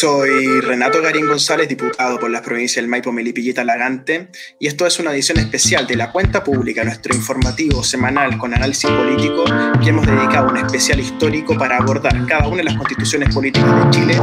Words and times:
Soy 0.00 0.60
Renato 0.62 1.02
Garín 1.02 1.28
González, 1.28 1.68
diputado 1.68 2.18
por 2.18 2.30
las 2.30 2.40
provincias 2.40 2.76
del 2.76 2.88
Maipo, 2.88 3.12
Melipillita, 3.12 3.62
Lagante, 3.62 4.28
y 4.58 4.66
esto 4.66 4.86
es 4.86 4.98
una 4.98 5.12
edición 5.12 5.38
especial 5.38 5.86
de 5.86 5.96
La 5.96 6.10
Cuenta 6.10 6.42
Pública, 6.42 6.82
nuestro 6.82 7.14
informativo 7.14 7.84
semanal 7.84 8.38
con 8.38 8.54
análisis 8.54 8.90
político 8.90 9.44
que 9.82 9.90
hemos 9.90 10.06
dedicado 10.06 10.48
un 10.48 10.56
especial 10.56 10.98
histórico 10.98 11.58
para 11.58 11.76
abordar 11.76 12.26
cada 12.26 12.48
una 12.48 12.58
de 12.58 12.64
las 12.64 12.76
constituciones 12.76 13.32
políticas 13.34 13.84
de 13.84 13.90
Chile. 13.90 14.14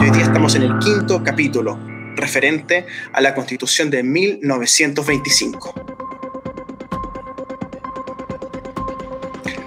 Y 0.00 0.04
hoy 0.04 0.10
día 0.10 0.24
estamos 0.24 0.54
en 0.56 0.62
el 0.64 0.78
quinto 0.78 1.24
capítulo, 1.24 1.80
referente 2.14 2.86
a 3.12 3.20
la 3.22 3.34
constitución 3.34 3.90
de 3.90 4.02
1925. 4.02 5.93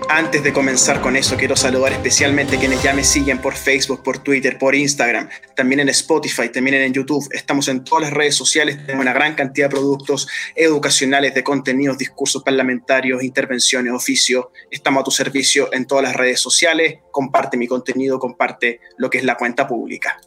Antes 0.10 0.42
de 0.42 0.54
comenzar 0.54 1.02
con 1.02 1.18
eso, 1.18 1.36
quiero 1.36 1.58
saludar 1.58 1.92
especialmente 1.92 2.56
a 2.56 2.60
quienes 2.60 2.82
ya 2.82 2.94
me 2.94 3.04
siguen 3.04 3.40
por 3.40 3.56
Facebook, 3.56 4.04
por 4.04 4.20
Twitter, 4.20 4.58
por 4.58 4.74
Instagram, 4.74 5.28
también 5.54 5.82
en 5.82 5.90
Spotify, 5.90 6.48
también 6.48 6.78
en 6.78 6.94
YouTube. 6.94 7.28
Estamos 7.32 7.68
en 7.68 7.84
todas 7.84 8.06
las 8.06 8.14
redes 8.14 8.34
sociales, 8.34 8.78
tenemos 8.78 9.04
una 9.04 9.12
gran 9.12 9.36
cantidad 9.36 9.68
de 9.68 9.76
productos 9.76 10.30
educacionales, 10.56 11.36
de 11.36 11.44
contenidos, 11.44 11.98
discursos 11.98 12.42
parlamentarios, 12.42 13.22
intervenciones, 13.22 13.92
oficios. 13.92 14.46
Estamos 14.72 15.02
a 15.02 15.04
tu 15.04 15.12
servicio 15.12 15.74
en 15.74 15.86
todas 15.86 16.06
las 16.06 16.16
redes 16.16 16.40
sociales. 16.40 17.00
Comparte 17.12 17.58
mi 17.58 17.68
contenido, 17.68 18.18
comparte 18.18 18.80
lo 18.98 19.10
que 19.10 19.18
es 19.18 19.26
la 19.26 19.36
cuenta 19.36 19.68
pública. 19.68 20.22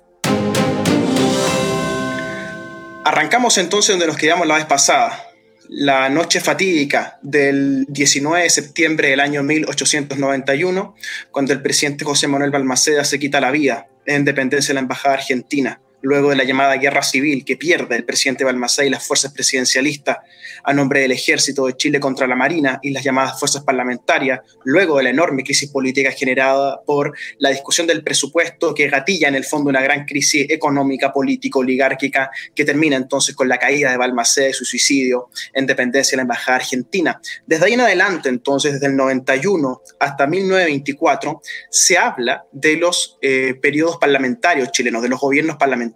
Arrancamos 3.03 3.57
entonces 3.57 3.95
donde 3.95 4.07
nos 4.07 4.19
quedamos 4.19 4.47
la 4.47 4.57
vez 4.57 4.67
pasada, 4.67 5.30
la 5.73 6.09
noche 6.09 6.41
fatídica 6.41 7.21
del 7.23 7.87
19 7.89 8.43
de 8.43 8.51
septiembre 8.51 9.11
del 9.11 9.21
año 9.21 9.45
1891, 9.45 10.97
cuando 11.31 11.53
el 11.53 11.63
presidente 11.63 12.05
José 12.05 12.27
Manuel 12.27 12.51
Balmaceda 12.51 13.05
se 13.05 13.21
quita 13.21 13.41
la 13.41 13.53
vida 13.53 13.87
en 14.05 14.25
dependencia 14.25 14.71
de 14.71 14.75
la 14.75 14.81
Embajada 14.81 15.15
Argentina 15.15 15.81
luego 16.03 16.31
de 16.31 16.37
la 16.37 16.45
llamada 16.45 16.77
guerra 16.77 17.03
civil 17.03 17.45
que 17.45 17.57
pierde 17.57 17.97
el 17.97 18.05
presidente 18.05 18.45
Balmaceda 18.45 18.87
y 18.87 18.91
las 18.91 19.07
fuerzas 19.07 19.33
presidencialistas 19.33 20.19
a 20.65 20.73
nombre 20.73 21.01
del 21.01 21.13
ejército 21.13 21.67
de 21.67 21.77
Chile 21.77 22.01
contra 22.01 22.27
la 22.27 22.37
Marina 22.37 22.79
y 22.83 22.91
las 22.91 23.05
llamadas 23.05 23.39
fuerzas 23.39 23.63
parlamentarias, 23.65 24.41
luego 24.65 24.99
de 24.99 25.05
la 25.05 25.11
enorme 25.11 25.43
crisis 25.43 25.71
política 25.71 26.11
generada 26.11 26.81
por 26.85 27.17
la 27.39 27.51
discusión 27.51 27.87
del 27.87 28.03
presupuesto 28.03 28.75
que 28.75 28.89
gatilla 28.89 29.29
en 29.29 29.35
el 29.35 29.45
fondo 29.45 29.71
una 29.71 29.81
gran 29.81 30.05
crisis 30.05 30.47
económica, 30.51 31.13
política, 31.13 31.59
oligárquica, 31.59 32.31
que 32.55 32.65
termina 32.65 32.97
entonces 32.97 33.35
con 33.35 33.49
la 33.49 33.59
caída 33.59 33.91
de 33.91 33.97
Balmaceda 33.97 34.49
y 34.49 34.53
su 34.53 34.65
suicidio 34.65 35.31
en 35.55 35.67
dependencia 35.67 36.13
de 36.13 36.17
la 36.19 36.23
Embajada 36.23 36.57
Argentina. 36.57 37.21
Desde 37.47 37.67
ahí 37.67 37.75
en 37.75 37.81
adelante, 37.81 38.29
entonces, 38.29 38.75
desde 38.75 38.87
el 38.87 38.97
91 38.97 39.83
hasta 39.99 40.27
1924, 40.27 41.41
se 41.71 41.99
habla 41.99 42.45
de 42.53 42.77
los 42.77 43.19
eh, 43.23 43.55
periodos 43.61 43.97
parlamentarios 43.97 44.73
chilenos, 44.73 45.03
de 45.03 45.09
los 45.09 45.21
gobiernos 45.21 45.57
parlamentarios 45.57 45.90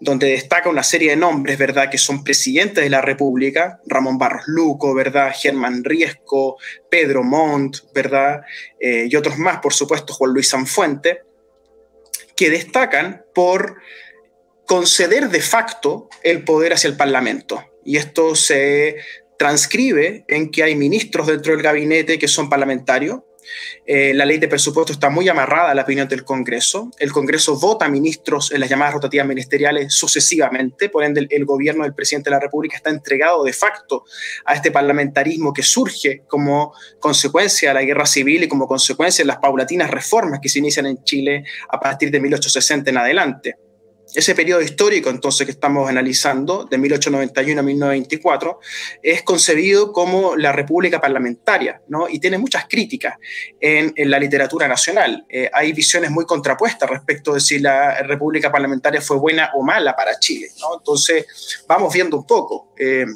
donde 0.00 0.30
destaca 0.30 0.68
una 0.68 0.82
serie 0.82 1.10
de 1.10 1.16
nombres, 1.16 1.58
¿verdad?, 1.58 1.90
que 1.90 1.98
son 1.98 2.24
presidentes 2.24 2.82
de 2.82 2.90
la 2.90 3.00
República, 3.00 3.80
Ramón 3.86 4.18
Barros 4.18 4.44
Luco, 4.46 4.94
¿verdad?, 4.94 5.32
Germán 5.34 5.84
Riesco, 5.84 6.56
Pedro 6.90 7.22
Montt, 7.22 7.78
¿verdad?, 7.94 8.40
eh, 8.78 9.06
y 9.08 9.16
otros 9.16 9.38
más, 9.38 9.58
por 9.58 9.72
supuesto, 9.72 10.12
Juan 10.12 10.32
Luis 10.32 10.48
Sanfuente, 10.48 11.22
que 12.34 12.50
destacan 12.50 13.24
por 13.34 13.76
conceder 14.66 15.28
de 15.28 15.40
facto 15.40 16.08
el 16.22 16.44
poder 16.44 16.72
hacia 16.72 16.88
el 16.88 16.96
Parlamento. 16.96 17.62
Y 17.84 17.96
esto 17.96 18.34
se 18.34 18.96
transcribe 19.38 20.24
en 20.28 20.50
que 20.50 20.62
hay 20.62 20.74
ministros 20.74 21.26
dentro 21.26 21.52
del 21.52 21.62
gabinete 21.62 22.18
que 22.18 22.28
son 22.28 22.48
parlamentarios, 22.48 23.20
eh, 23.86 24.12
la 24.14 24.24
ley 24.24 24.38
de 24.38 24.48
presupuesto 24.48 24.92
está 24.92 25.10
muy 25.10 25.28
amarrada 25.28 25.70
a 25.70 25.74
la 25.74 25.82
opinión 25.82 26.08
del 26.08 26.24
Congreso. 26.24 26.90
El 26.98 27.12
Congreso 27.12 27.58
vota 27.58 27.88
ministros 27.88 28.52
en 28.52 28.60
las 28.60 28.68
llamadas 28.68 28.94
rotativas 28.94 29.26
ministeriales 29.26 29.94
sucesivamente, 29.94 30.88
por 30.88 31.04
ende 31.04 31.26
el, 31.28 31.44
gobierno 31.44 31.84
del 31.84 31.94
presidente 31.94 32.30
de 32.30 32.36
la 32.36 32.40
República 32.40 32.76
está 32.76 32.90
entregado 32.90 33.42
de 33.44 33.52
facto 33.52 34.04
a 34.44 34.54
este 34.54 34.70
parlamentarismo 34.70 35.52
que 35.52 35.62
surge 35.62 36.22
como 36.28 36.72
consecuencia 37.00 37.70
de 37.70 37.74
la 37.74 37.82
guerra 37.82 38.06
civil 38.06 38.44
y 38.44 38.48
como 38.48 38.66
consecuencia 38.66 39.24
de 39.24 39.28
las 39.28 39.38
paulatinas 39.38 39.90
reformas 39.90 40.40
que 40.40 40.48
se 40.48 40.60
inician 40.60 40.86
en 40.86 41.02
Chile 41.02 41.44
a 41.68 41.80
partir 41.80 42.10
de 42.10 42.20
1860 42.20 42.90
en 42.90 42.96
adelante 42.98 43.56
ese 44.14 44.34
periodo 44.34 44.60
histórico 44.60 45.10
entonces 45.10 45.46
que 45.46 45.52
estamos 45.52 45.88
analizando, 45.88 46.64
de 46.64 46.78
1891 46.78 47.60
a 47.60 47.62
1924, 47.62 48.60
es 49.02 49.22
concebido 49.22 49.92
como 49.92 50.36
la 50.36 50.52
república 50.52 51.00
parlamentaria, 51.00 51.82
¿no? 51.88 52.08
Y 52.08 52.18
tiene 52.18 52.38
muchas 52.38 52.66
críticas 52.68 53.14
en, 53.60 53.92
la 54.10 54.18
literatura 54.18 54.66
nacional. 54.66 55.24
Eh, 55.28 55.50
hay 55.52 55.72
visiones 55.72 56.10
muy 56.10 56.24
contrapuestas 56.24 56.88
respecto 56.88 57.34
de 57.34 57.40
si 57.40 57.58
la 57.58 58.02
república 58.02 58.50
parlamentaria 58.50 59.00
fue 59.00 59.18
buena 59.18 59.50
o 59.54 59.62
mala 59.62 59.94
para 59.94 60.18
Chile, 60.18 60.48
¿no? 60.60 60.78
Entonces, 60.78 61.64
vamos 61.68 61.92
viendo 61.92 62.16
un 62.16 62.26
poco. 62.26 62.72
Eh, 62.78 63.06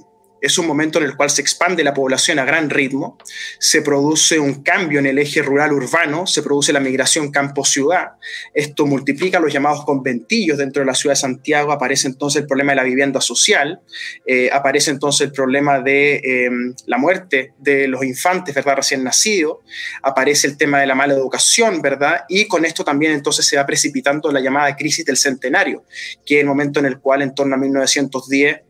es 0.45 0.59
un 0.59 0.67
momento 0.67 0.99
en 0.99 1.05
el 1.05 1.17
cual 1.17 1.31
se 1.31 1.41
expande 1.41 1.83
la 1.83 1.95
población 1.95 2.39
a 2.39 2.45
gran 2.45 2.69
ritmo, 2.69 3.17
se 3.59 3.81
produce 3.81 4.39
un 4.39 4.63
cambio 4.63 4.99
en 4.99 5.07
el 5.07 5.19
eje 5.19 5.41
rural-urbano, 5.41 6.27
se 6.27 6.43
produce 6.43 6.73
la 6.73 6.81
migración 6.81 7.31
campo-ciudad, 7.31 8.13
esto 8.53 8.87
multiplica 8.87 9.41
los 9.41 9.53
llamados 9.53 9.85
conventillos 9.85 10.59
dentro 10.59 10.81
de 10.81 10.87
la 10.87 10.95
ciudad 10.95 11.15
de 11.15 11.21
Santiago, 11.21 11.73
aparece 11.73 12.09
entonces 12.09 12.43
el 12.43 12.47
problema 12.47 12.73
de 12.73 12.77
la 12.77 12.83
vivienda 12.83 13.23
social, 13.23 13.81
eh, 14.27 14.51
aparece 14.53 14.91
entonces 14.91 15.29
el 15.29 15.33
problema 15.33 15.81
de 15.81 16.21
em, 16.23 16.75
la 16.87 16.99
muerte 16.99 17.55
de 17.59 17.89
los 17.89 18.05
infantes, 18.05 18.55
¿verdad?, 18.55 18.77
recién 18.77 19.03
nacidos, 19.03 19.59
aparece 20.03 20.47
el 20.47 20.59
tema 20.59 20.79
de 20.79 20.87
la 20.87 20.95
mala 20.95 21.15
educación, 21.15 21.81
¿verdad?, 21.81 22.25
y 22.29 22.47
con 22.47 22.67
esto 22.67 22.85
también 22.85 23.13
entonces 23.13 23.47
se 23.47 23.57
va 23.57 23.65
precipitando 23.65 24.31
la 24.31 24.41
llamada 24.41 24.77
crisis 24.77 25.07
del 25.07 25.17
centenario, 25.17 25.85
que 26.27 26.37
es 26.37 26.41
el 26.43 26.47
momento 26.47 26.81
en 26.81 26.87
el 26.87 26.99
cual 26.99 27.23
en 27.23 27.35
torno 27.35 27.55
a 27.55 27.59
1910 27.59 28.61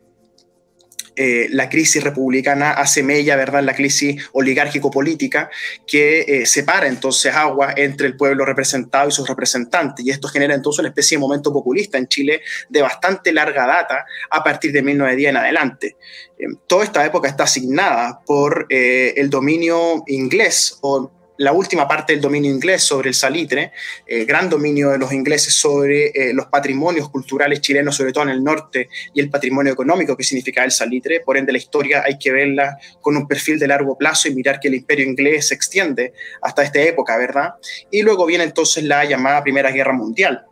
eh, 1.17 1.49
la 1.51 1.69
crisis 1.69 2.03
republicana 2.03 2.73
hace 2.73 3.03
mella, 3.03 3.37
¿verdad?, 3.37 3.63
la 3.63 3.75
crisis 3.75 4.23
oligárquico-política 4.33 5.51
que 5.87 6.21
eh, 6.21 6.47
separa 6.47 6.89
entonces 6.89 7.35
agua 7.35 7.73
entre 7.77 8.07
el 8.07 8.17
pueblo 8.17 8.45
representado 8.45 9.09
y 9.09 9.13
sus 9.13 9.29
representantes. 9.29 10.05
Y 10.05 10.11
esto 10.11 10.29
genera 10.29 10.55
entonces 10.55 10.81
una 10.81 10.89
especie 10.89 11.17
de 11.17 11.21
momento 11.21 11.53
populista 11.53 11.99
en 11.99 12.09
Chile 12.09 12.41
de 12.69 12.83
bastante 12.83 13.33
larga 13.33 13.67
data 13.67 14.05
a 14.31 14.43
partir 14.43 14.73
de 14.73 14.83
1910 14.83 15.31
en 15.31 15.37
adelante. 15.37 15.97
Eh, 16.39 16.47
toda 16.67 16.85
esta 16.85 17.05
época 17.05 17.29
está 17.29 17.45
asignada 17.45 18.21
por 18.27 18.67
el 18.69 19.31
dominio 19.31 20.03
inglés 20.07 20.79
o 20.81 21.11
la 21.37 21.53
última 21.53 21.89
parte 21.89 22.13
del 22.13 22.23
dominio 22.23 22.51
inglés 22.51 22.83
sobre 22.83 23.09
el 23.09 23.15
salitre, 23.15 23.73
el 24.07 24.25
gran 24.25 24.49
dominio 24.49 24.91
de 24.91 24.99
los 24.99 25.13
ingleses 25.13 25.55
sobre 25.55 26.09
eh, 26.09 26.33
los 26.33 26.47
patrimonios 26.47 27.09
culturales 27.11 27.61
chilenos, 27.61 27.97
sobre 27.97 28.13
todo 28.13 28.25
en 28.25 28.31
el 28.31 28.45
norte, 28.45 28.89
y 29.13 29.21
el 29.21 29.31
patrimonio 29.31 29.73
económico 29.73 30.17
que 30.17 30.25
significa 30.25 30.65
el 30.65 30.71
salitre. 30.71 31.21
Por 31.21 31.37
ende, 31.37 31.53
la 31.53 31.59
historia 31.59 32.03
hay 32.07 32.19
que 32.19 32.31
verla 32.31 32.79
con 33.01 33.17
un 33.17 33.27
perfil 33.27 33.59
de 33.59 33.67
largo 33.67 33.99
plazo 33.99 34.29
y 34.29 34.35
mirar 34.35 34.61
que 34.61 34.69
el 34.69 34.75
imperio 34.75 35.07
inglés 35.07 35.49
se 35.49 35.55
extiende 35.55 36.13
hasta 36.41 36.63
esta 36.63 36.81
época, 36.81 37.17
¿verdad? 37.17 37.55
Y 37.91 38.03
luego 38.03 38.27
viene 38.27 38.45
entonces 38.45 38.85
la 38.85 39.05
llamada 39.05 39.43
Primera 39.43 39.71
Guerra 39.71 39.93
Mundial, 39.93 40.45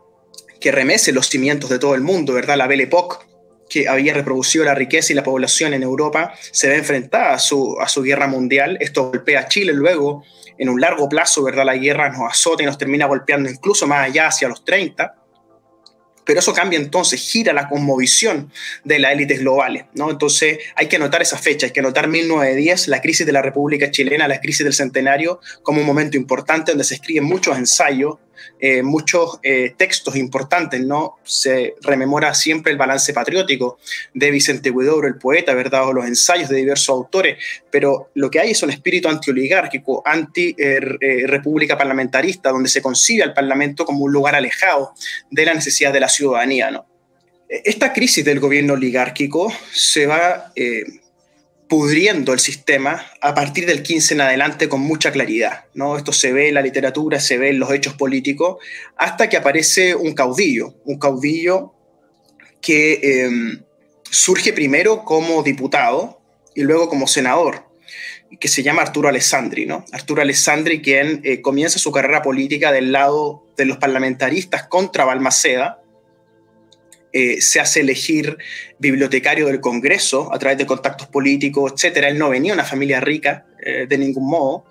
que 0.59 0.71
remece 0.71 1.11
los 1.11 1.27
cimientos 1.27 1.69
de 1.69 1.79
todo 1.79 1.95
el 1.95 2.01
mundo, 2.01 2.33
¿verdad? 2.33 2.57
La 2.57 2.67
Belle 2.67 2.83
Époque 2.83 3.17
que 3.69 3.87
había 3.87 4.13
reproducido 4.13 4.63
la 4.65 4.75
riqueza 4.75 5.13
y 5.13 5.15
la 5.15 5.23
población 5.23 5.73
en 5.73 5.81
Europa, 5.81 6.35
se 6.51 6.69
ve 6.69 6.75
enfrentada 6.75 7.33
a 7.33 7.39
su, 7.39 7.75
a 7.81 7.87
su 7.87 8.03
guerra 8.03 8.27
mundial. 8.27 8.77
Esto 8.79 9.09
golpea 9.09 9.39
a 9.39 9.47
Chile 9.47 9.73
luego 9.73 10.23
en 10.57 10.69
un 10.69 10.79
largo 10.79 11.09
plazo, 11.09 11.43
¿verdad? 11.43 11.65
La 11.65 11.75
guerra 11.75 12.09
nos 12.09 12.31
azota 12.31 12.63
y 12.63 12.65
nos 12.65 12.77
termina 12.77 13.05
golpeando 13.05 13.49
incluso 13.49 13.87
más 13.87 14.07
allá, 14.07 14.27
hacia 14.27 14.47
los 14.47 14.63
30. 14.63 15.15
Pero 16.25 16.39
eso 16.39 16.53
cambia 16.53 16.79
entonces, 16.79 17.19
gira 17.19 17.51
la 17.53 17.67
conmovisión 17.67 18.51
de 18.83 18.99
las 18.99 19.11
élites 19.11 19.39
globales, 19.39 19.85
¿no? 19.93 20.09
Entonces 20.09 20.59
hay 20.75 20.87
que 20.87 20.95
anotar 20.95 21.21
esa 21.21 21.37
fecha, 21.37 21.65
hay 21.65 21.73
que 21.73 21.81
anotar 21.81 22.07
1910, 22.07 22.87
la 22.87 23.01
crisis 23.01 23.25
de 23.25 23.33
la 23.33 23.41
República 23.41 23.91
Chilena, 23.91 24.27
la 24.27 24.39
crisis 24.39 24.63
del 24.63 24.73
centenario, 24.73 25.41
como 25.63 25.81
un 25.81 25.85
momento 25.85 26.15
importante 26.15 26.71
donde 26.71 26.85
se 26.85 26.95
escriben 26.95 27.25
muchos 27.25 27.57
ensayos 27.57 28.19
eh, 28.59 28.83
muchos 28.83 29.39
eh, 29.43 29.73
textos 29.77 30.15
importantes, 30.15 30.81
¿no? 30.81 31.17
Se 31.23 31.75
rememora 31.81 32.33
siempre 32.33 32.71
el 32.71 32.77
balance 32.77 33.13
patriótico 33.13 33.77
de 34.13 34.31
Vicente 34.31 34.69
Huidobro, 34.69 35.07
el 35.07 35.17
poeta, 35.17 35.53
¿verdad? 35.53 35.87
O 35.87 35.93
los 35.93 36.05
ensayos 36.05 36.49
de 36.49 36.57
diversos 36.57 36.89
autores, 36.89 37.37
pero 37.69 38.09
lo 38.15 38.29
que 38.29 38.39
hay 38.39 38.51
es 38.51 38.63
un 38.63 38.69
espíritu 38.69 39.09
antioligárquico, 39.09 40.01
anti-república 40.05 41.77
parlamentarista, 41.77 42.49
donde 42.49 42.69
se 42.69 42.81
concibe 42.81 43.23
al 43.23 43.33
Parlamento 43.33 43.85
como 43.85 44.05
un 44.05 44.11
lugar 44.11 44.35
alejado 44.35 44.93
de 45.29 45.45
la 45.45 45.53
necesidad 45.53 45.93
de 45.93 45.99
la 45.99 46.09
ciudadanía, 46.09 46.71
¿no? 46.71 46.85
Esta 47.49 47.93
crisis 47.93 48.25
del 48.25 48.39
gobierno 48.39 48.73
oligárquico 48.73 49.53
se 49.71 50.07
va 50.07 50.51
eh, 50.55 50.83
pudriendo 51.67 52.33
el 52.33 52.39
sistema 52.39 53.05
a 53.21 53.33
partir 53.33 53.65
del 53.65 53.83
15 53.83 54.13
en 54.13 54.21
adelante 54.21 54.69
con 54.69 54.81
mucha 54.81 55.11
claridad. 55.11 55.65
¿no? 55.73 55.97
Esto 55.97 56.11
se 56.11 56.33
ve 56.33 56.49
en 56.49 56.55
la 56.55 56.61
literatura, 56.61 57.19
se 57.19 57.37
ve 57.37 57.49
en 57.49 57.59
los 57.59 57.71
hechos 57.71 57.93
políticos, 57.95 58.57
hasta 58.97 59.29
que 59.29 59.37
aparece 59.37 59.95
un 59.95 60.13
caudillo, 60.13 60.75
un 60.85 60.99
caudillo 60.99 61.73
que 62.61 62.99
em, 63.03 63.63
surge 64.09 64.53
primero 64.53 65.03
como 65.03 65.43
diputado 65.43 66.21
y 66.55 66.61
luego 66.61 66.89
como 66.89 67.07
senador, 67.07 67.65
que 68.39 68.47
se 68.47 68.63
llama 68.63 68.81
Arturo 68.81 69.09
Alessandri. 69.09 69.65
¿no? 69.65 69.85
Arturo 69.91 70.21
Alessandri, 70.21 70.81
quien 70.81 71.21
eh, 71.23 71.41
comienza 71.41 71.79
su 71.79 71.91
carrera 71.91 72.21
política 72.21 72.71
del 72.71 72.91
lado 72.91 73.45
de 73.57 73.65
los 73.65 73.77
parlamentaristas 73.77 74.67
contra 74.67 75.05
Balmaceda, 75.05 75.82
eh, 77.15 77.41
se 77.41 77.59
hace 77.59 77.81
elegir 77.81 78.39
bibliotecario 78.79 79.45
del 79.45 79.61
Congreso 79.61 80.33
a 80.33 80.39
través 80.39 80.57
de 80.57 80.65
contactos 80.65 81.07
políticos, 81.07 81.71
etc. 81.71 82.05
Él 82.07 82.17
no 82.17 82.29
venía 82.29 82.53
de 82.53 82.55
una 82.55 82.67
familia 82.67 82.99
rica 82.99 83.45
eh, 83.63 83.85
de 83.87 83.97
ningún 83.99 84.27
modo, 84.27 84.65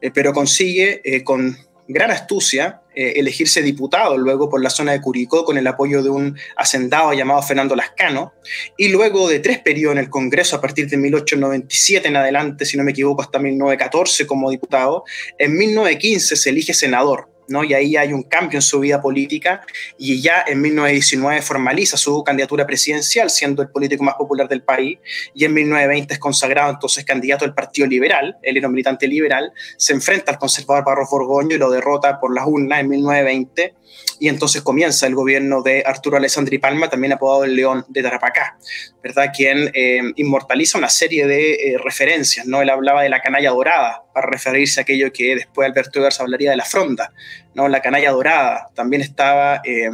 eh, 0.00 0.12
pero 0.14 0.32
consigue 0.32 1.02
con 1.24 1.58
gran 1.88 2.12
astucia 2.12 2.82
elegirse 2.94 3.62
diputado 3.62 4.18
luego 4.18 4.48
por 4.48 4.62
la 4.62 4.68
zona 4.68 4.92
de 4.92 5.00
Curicó 5.00 5.44
con 5.44 5.56
el 5.56 5.66
apoyo 5.66 6.02
de 6.02 6.10
un 6.10 6.36
hacendado 6.56 7.12
llamado 7.14 7.42
Fernando 7.42 7.74
Lascano, 7.74 8.34
y 8.76 8.88
luego 8.88 9.28
de 9.28 9.40
tres 9.40 9.58
periodos 9.58 9.96
en 9.96 10.04
el 10.04 10.10
Congreso 10.10 10.56
a 10.56 10.60
partir 10.60 10.88
de 10.88 10.96
1897 10.96 12.08
en 12.08 12.16
adelante, 12.16 12.66
si 12.66 12.76
no 12.76 12.84
me 12.84 12.90
equivoco, 12.90 13.22
hasta 13.22 13.38
1914 13.38 14.26
como 14.26 14.50
diputado, 14.50 15.04
en 15.38 15.56
1915 15.56 16.36
se 16.36 16.50
elige 16.50 16.74
senador 16.74 17.29
y 17.66 17.74
ahí 17.74 17.96
hay 17.96 18.12
un 18.12 18.22
cambio 18.22 18.58
en 18.58 18.62
su 18.62 18.80
vida 18.80 19.02
política 19.02 19.62
y 19.98 20.20
ya 20.20 20.44
en 20.46 20.60
1919 20.60 21.42
formaliza 21.42 21.96
su 21.96 22.22
candidatura 22.22 22.66
presidencial, 22.66 23.28
siendo 23.28 23.62
el 23.62 23.68
político 23.68 24.04
más 24.04 24.14
popular 24.14 24.48
del 24.48 24.62
país, 24.62 24.98
y 25.34 25.44
en 25.44 25.54
1920 25.54 26.14
es 26.14 26.20
consagrado 26.20 26.70
entonces 26.70 27.04
candidato 27.04 27.44
del 27.44 27.54
Partido 27.54 27.86
Liberal, 27.88 28.36
él 28.42 28.56
era 28.56 28.68
un 28.68 28.74
militante 28.74 29.08
liberal, 29.08 29.52
se 29.76 29.92
enfrenta 29.92 30.32
al 30.32 30.38
conservador 30.38 30.84
Barros 30.84 31.10
Borgoño 31.10 31.56
y 31.56 31.58
lo 31.58 31.70
derrota 31.70 32.20
por 32.20 32.34
las 32.34 32.46
urnas 32.46 32.80
en 32.80 32.88
1920 32.88 33.74
y 34.18 34.28
entonces 34.28 34.62
comienza 34.62 35.06
el 35.06 35.14
gobierno 35.14 35.62
de 35.62 35.82
Arturo 35.84 36.18
Alessandri 36.18 36.58
Palma, 36.58 36.88
también 36.88 37.12
apodado 37.12 37.44
el 37.44 37.56
León 37.56 37.84
de 37.88 38.02
Tarapacá, 38.02 38.58
¿verdad? 39.02 39.32
quien 39.34 39.70
eh, 39.74 40.12
inmortaliza 40.16 40.78
una 40.78 40.90
serie 40.90 41.26
de 41.26 41.52
eh, 41.54 41.78
referencias. 41.78 42.46
¿no? 42.46 42.60
Él 42.60 42.68
hablaba 42.68 43.02
de 43.02 43.08
la 43.08 43.20
canalla 43.20 43.50
dorada, 43.50 44.04
para 44.12 44.28
referirse 44.28 44.80
a 44.80 44.82
aquello 44.82 45.12
que 45.12 45.34
después 45.34 45.68
Alberto 45.68 45.98
Ibarz 45.98 46.20
hablaría 46.20 46.50
de 46.50 46.56
la 46.56 46.64
fronda, 46.64 47.12
¿no? 47.54 47.68
la 47.68 47.82
canalla 47.82 48.10
dorada. 48.10 48.68
También 48.74 49.02
estaba 49.02 49.60
eh, 49.64 49.90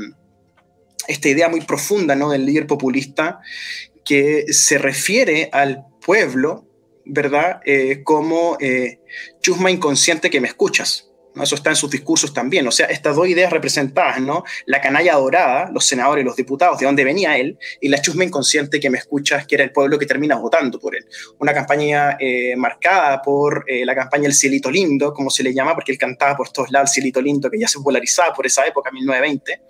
esta 1.08 1.28
idea 1.28 1.48
muy 1.48 1.60
profunda 1.60 2.14
¿no? 2.14 2.30
del 2.30 2.46
líder 2.46 2.66
populista 2.66 3.40
que 4.04 4.46
se 4.52 4.78
refiere 4.78 5.48
al 5.52 5.84
pueblo, 6.04 6.66
¿verdad? 7.04 7.60
como 8.04 8.56
chusma 9.40 9.70
inconsciente 9.70 10.30
que 10.30 10.40
me 10.40 10.48
escuchas. 10.48 11.05
Eso 11.42 11.54
está 11.54 11.70
en 11.70 11.76
sus 11.76 11.90
discursos 11.90 12.32
también. 12.32 12.66
O 12.66 12.70
sea, 12.70 12.86
estas 12.86 13.14
dos 13.16 13.28
ideas 13.28 13.52
representadas, 13.52 14.20
¿no? 14.20 14.44
La 14.66 14.80
canalla 14.80 15.14
dorada, 15.14 15.70
los 15.72 15.84
senadores 15.84 16.24
los 16.24 16.36
diputados, 16.36 16.78
de 16.78 16.86
dónde 16.86 17.04
venía 17.04 17.36
él, 17.36 17.58
y 17.80 17.88
la 17.88 18.00
chusma 18.00 18.24
inconsciente 18.24 18.80
que 18.80 18.90
me 18.90 18.98
escuchas, 18.98 19.46
que 19.46 19.56
era 19.56 19.64
el 19.64 19.72
pueblo 19.72 19.98
que 19.98 20.06
termina 20.06 20.36
votando 20.36 20.78
por 20.78 20.96
él. 20.96 21.06
Una 21.38 21.52
campaña 21.52 22.16
eh, 22.18 22.56
marcada 22.56 23.20
por 23.22 23.64
eh, 23.66 23.84
la 23.84 23.94
campaña 23.94 24.26
El 24.26 24.34
Cielito 24.34 24.70
Lindo, 24.70 25.12
como 25.12 25.30
se 25.30 25.42
le 25.42 25.52
llama, 25.52 25.74
porque 25.74 25.92
él 25.92 25.98
cantaba 25.98 26.36
por 26.36 26.50
todos 26.50 26.70
lados 26.70 26.90
El 26.90 26.94
Cielito 26.94 27.20
Lindo, 27.20 27.50
que 27.50 27.58
ya 27.58 27.68
se 27.68 27.80
polarizaba 27.80 28.32
por 28.32 28.46
esa 28.46 28.66
época, 28.66 28.90
1920, 28.90 29.60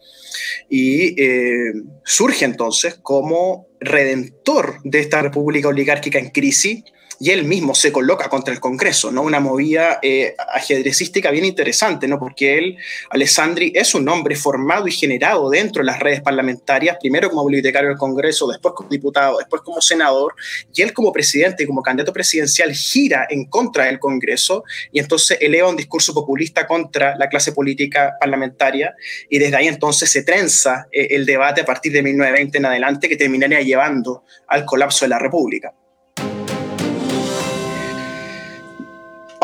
y 0.71 1.23
eh, 1.23 1.73
surge 2.05 2.45
entonces 2.45 2.99
como 3.03 3.69
redentor 3.81 4.79
de 4.85 5.01
esta 5.01 5.23
república 5.23 5.69
oligárquica 5.69 6.19
en 6.19 6.31
crisis 6.31 6.85
y 7.19 7.31
él 7.31 7.45
mismo 7.45 7.75
se 7.75 7.93
coloca 7.93 8.29
contra 8.29 8.53
el 8.53 8.61
Congreso, 8.61 9.11
¿no? 9.11 9.23
Una 9.23 9.41
movida 9.41 9.99
eh, 10.03 10.35
ajedrecística 10.55 11.31
bien 11.31 11.45
interesante, 11.45 12.09
¿no? 12.09 12.19
Porque 12.19 12.59
él, 12.59 12.77
Alessandri, 13.11 13.73
es 13.75 13.95
un 13.95 14.09
hombre 14.09 14.37
formado 14.37 14.87
y 14.87 14.93
generado 14.93 15.49
dentro 15.51 15.83
de 15.83 15.87
las 15.87 16.01
redes 16.01 16.21
parlamentarias, 16.21 16.97
primero 17.01 17.31
como 17.31 17.45
bibliotecario 17.47 17.89
del 17.89 17.99
Congreso, 17.99 18.47
después 18.49 18.75
como 18.75 18.89
diputado, 18.89 19.39
después 19.39 19.63
como 19.63 19.81
senador, 19.81 20.35
y 20.75 20.83
él 20.83 20.93
como 20.93 21.13
presidente 21.13 21.63
y 21.63 21.67
como 21.67 21.83
candidato 21.83 22.13
presidencial 22.13 22.73
gira 22.73 23.27
en 23.31 23.47
contra 23.47 23.85
del 23.85 23.99
Congreso 23.99 24.65
y 24.93 24.99
entonces 24.99 25.39
eleva 25.41 25.69
un 25.69 25.77
discurso 25.77 26.13
populista 26.13 26.67
contra 26.67 27.17
la 27.17 27.29
clase 27.29 27.53
política 27.53 28.15
parlamentaria 28.21 28.95
y 29.29 29.39
desde 29.39 29.57
ahí 29.57 29.69
entonces 29.69 30.11
se 30.11 30.23
trenza 30.23 30.87
eh, 30.93 31.09
el 31.11 31.25
debate 31.25 31.63
a 31.63 31.65
partir 31.65 31.93
de 31.93 32.03
1920 32.03 32.59
en 32.59 32.67
adelante 32.67 33.09
que 33.09 33.17
terminaría 33.17 33.61
llevando 33.61 34.25
al 34.49 34.65
colapso 34.65 35.05
de 35.05 35.11
la 35.11 35.19
República. 35.19 35.73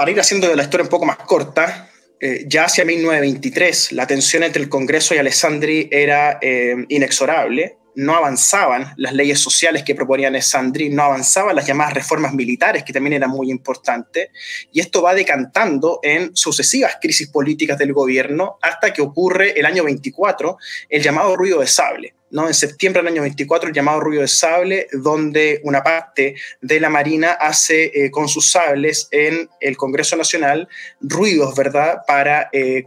Para 0.02 0.10
ir 0.10 0.18
haciendo 0.18 0.52
la 0.52 0.64
historia 0.64 0.82
un 0.82 0.90
poco 0.90 1.06
más 1.06 1.18
corta, 1.18 1.88
eh, 2.18 2.44
ya 2.48 2.64
hacia 2.64 2.84
1923 2.84 3.92
la 3.92 4.04
tensión 4.04 4.42
entre 4.42 4.60
el 4.60 4.68
Congreso 4.68 5.14
y 5.14 5.18
Alessandri 5.18 5.88
era 5.92 6.40
eh, 6.42 6.74
inexorable. 6.88 7.78
No 7.94 8.16
avanzaban 8.16 8.94
las 8.96 9.12
leyes 9.12 9.38
sociales 9.38 9.84
que 9.84 9.94
proponía 9.94 10.26
Alessandri, 10.26 10.88
no 10.88 11.04
avanzaban 11.04 11.54
las 11.54 11.68
llamadas 11.68 11.94
reformas 11.94 12.34
militares, 12.34 12.82
que 12.82 12.92
también 12.92 13.12
eran 13.12 13.30
muy 13.30 13.48
importantes, 13.48 14.30
y 14.72 14.80
esto 14.80 15.02
va 15.02 15.14
decantando 15.14 16.00
en 16.02 16.34
sucesivas 16.34 16.96
crisis 17.00 17.28
políticas 17.28 17.78
del 17.78 17.92
gobierno 17.92 18.58
hasta 18.60 18.92
que 18.92 19.02
ocurre 19.02 19.56
el 19.56 19.66
año 19.66 19.84
24 19.84 20.56
el 20.88 21.00
llamado 21.00 21.36
ruido 21.36 21.60
de 21.60 21.68
sable 21.68 22.16
¿no? 22.32 22.48
en 22.48 22.54
septiembre 22.54 23.00
del 23.02 23.12
año 23.12 23.22
24 23.22 23.68
el 23.68 23.74
llamado 23.74 24.00
ruido 24.00 24.22
de 24.22 24.28
sable, 24.28 24.88
donde 24.92 25.60
una 25.62 25.82
parte 25.84 26.34
de 26.60 26.80
la 26.80 26.88
Marina 26.88 27.32
hace 27.32 27.92
eh, 27.94 28.10
con 28.10 28.28
sus 28.28 28.50
sables 28.50 29.08
en 29.12 29.48
el 29.60 29.76
Congreso 29.76 30.16
Nacional 30.16 30.68
ruidos, 31.00 31.54
¿verdad?, 31.54 31.98
para 32.06 32.48
eh, 32.52 32.86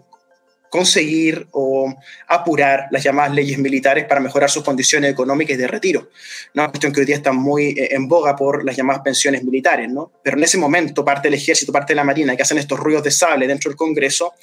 conseguir 0.70 1.48
o 1.52 1.96
apurar 2.28 2.88
las 2.92 3.02
llamadas 3.02 3.34
leyes 3.34 3.58
militares 3.58 4.06
para 4.06 4.20
mejorar 4.20 4.50
sus 4.50 4.64
condiciones 4.64 5.12
económicas 5.12 5.58
de 5.58 5.68
retiro. 5.68 6.10
Una 6.54 6.68
cuestión 6.68 6.92
que 6.92 7.00
hoy 7.00 7.06
día 7.06 7.16
está 7.16 7.32
muy 7.32 7.70
eh, 7.70 7.96
en 7.96 8.10
boga 8.10 8.36
por 8.36 8.66
las 8.66 8.76
llamadas 8.76 9.02
pensiones 9.02 9.44
militares, 9.44 9.90
¿no? 9.90 10.12
Pero 10.22 10.38
en 10.38 10.44
ese 10.44 10.58
momento 10.58 11.06
parte 11.06 11.30
del 11.30 11.36
ejército, 11.36 11.72
parte 11.72 11.94
de 11.94 11.98
la 11.98 12.04
marina 12.04 12.36
que 12.36 12.42
hacen 12.42 12.58
estos 12.58 12.78
ruidos 12.78 13.04
de 13.04 13.12
sable 13.12 13.48
dentro 13.48 13.70
del 13.70 13.78
Congreso, 13.78 14.34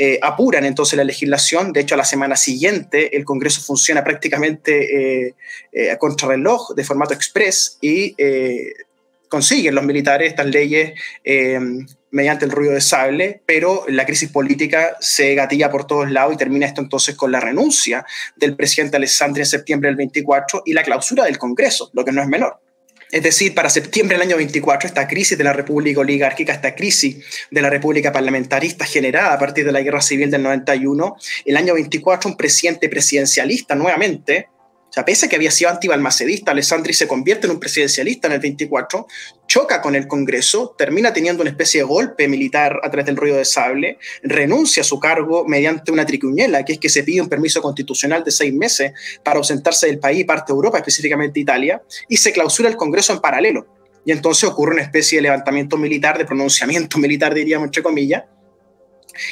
eh, 0.00 0.20
apuran 0.22 0.64
entonces 0.64 0.96
la 0.96 1.02
legislación. 1.02 1.72
De 1.72 1.80
hecho, 1.80 1.96
a 1.96 1.98
la 1.98 2.04
semana 2.04 2.36
siguiente 2.36 3.16
el 3.16 3.24
Congreso 3.24 3.60
funciona 3.60 4.04
prácticamente 4.04 5.26
eh, 5.26 5.34
eh, 5.72 5.90
a 5.90 5.98
contrarreloj 5.98 6.72
de 6.76 6.84
formato 6.84 7.14
express 7.14 7.78
y 7.80 8.14
consiguen 9.28 9.74
los 9.74 9.84
militares 9.84 10.30
estas 10.30 10.46
leyes 10.46 10.92
mediante 12.10 12.44
el 12.44 12.50
ruido 12.50 12.72
de 12.72 12.80
sable, 12.80 13.42
pero 13.44 13.84
la 13.88 14.06
crisis 14.06 14.30
política 14.30 14.96
se 15.00 15.34
gatilla 15.34 15.68
por 15.68 15.86
todos 15.86 16.10
lados 16.10 16.32
y 16.32 16.36
termina 16.38 16.64
esto 16.64 16.80
entonces 16.80 17.16
con 17.16 17.32
la 17.32 17.40
renuncia 17.40 18.06
del 18.36 18.56
presidente 18.56 18.96
Alessandri 18.96 19.42
en 19.42 19.46
septiembre 19.46 19.88
del 19.88 19.96
24 19.96 20.62
y 20.64 20.72
la 20.72 20.84
clausura 20.84 21.24
del 21.24 21.38
Congreso, 21.38 21.90
lo 21.92 22.04
que 22.04 22.12
no 22.12 22.22
es 22.22 22.28
menor. 22.28 22.60
Es 23.10 23.22
decir, 23.22 23.54
para 23.54 23.70
septiembre 23.70 24.18
del 24.18 24.26
año 24.26 24.36
24, 24.36 24.86
esta 24.86 25.08
crisis 25.08 25.38
de 25.38 25.44
la 25.44 25.54
República 25.54 26.00
Oligárquica, 26.00 26.52
esta 26.52 26.74
crisis 26.74 27.16
de 27.50 27.62
la 27.62 27.70
República 27.70 28.12
Parlamentarista 28.12 28.84
generada 28.84 29.32
a 29.32 29.38
partir 29.38 29.64
de 29.64 29.72
la 29.72 29.80
Guerra 29.80 30.02
Civil 30.02 30.30
del 30.30 30.42
91, 30.42 31.16
el 31.46 31.56
año 31.56 31.74
24 31.74 32.30
un 32.30 32.36
presidente 32.36 32.88
presidencialista 32.90 33.74
nuevamente, 33.74 34.48
sea, 34.98 35.04
pese 35.04 35.26
a 35.26 35.28
que 35.28 35.36
había 35.36 35.50
sido 35.50 35.70
antibalmacedista, 35.70 36.50
Alessandri 36.50 36.92
se 36.92 37.06
convierte 37.06 37.46
en 37.46 37.52
un 37.52 37.60
presidencialista 37.60 38.26
en 38.26 38.34
el 38.34 38.40
24, 38.40 39.06
choca 39.46 39.80
con 39.80 39.94
el 39.94 40.08
Congreso, 40.08 40.74
termina 40.76 41.12
teniendo 41.12 41.42
una 41.42 41.50
especie 41.50 41.80
de 41.80 41.84
golpe 41.84 42.26
militar 42.26 42.80
a 42.82 42.90
través 42.90 43.06
del 43.06 43.16
ruido 43.16 43.36
de 43.36 43.44
sable, 43.44 43.98
renuncia 44.22 44.80
a 44.80 44.84
su 44.84 44.98
cargo 44.98 45.44
mediante 45.46 45.92
una 45.92 46.04
tricuñela, 46.04 46.64
que 46.64 46.74
es 46.74 46.78
que 46.78 46.88
se 46.88 47.04
pide 47.04 47.20
un 47.20 47.28
permiso 47.28 47.62
constitucional 47.62 48.24
de 48.24 48.32
seis 48.32 48.52
meses 48.52 48.92
para 49.22 49.38
ausentarse 49.38 49.86
del 49.86 50.00
país, 50.00 50.24
parte 50.24 50.52
de 50.52 50.56
Europa, 50.56 50.78
específicamente 50.78 51.38
Italia, 51.38 51.80
y 52.08 52.16
se 52.16 52.32
clausura 52.32 52.68
el 52.68 52.76
Congreso 52.76 53.12
en 53.12 53.20
paralelo. 53.20 53.66
Y 54.04 54.10
entonces 54.12 54.44
ocurre 54.44 54.72
una 54.72 54.82
especie 54.82 55.18
de 55.18 55.22
levantamiento 55.22 55.76
militar, 55.76 56.18
de 56.18 56.24
pronunciamiento 56.24 56.98
militar, 56.98 57.34
diríamos 57.34 57.66
entre 57.66 57.82
comillas, 57.82 58.24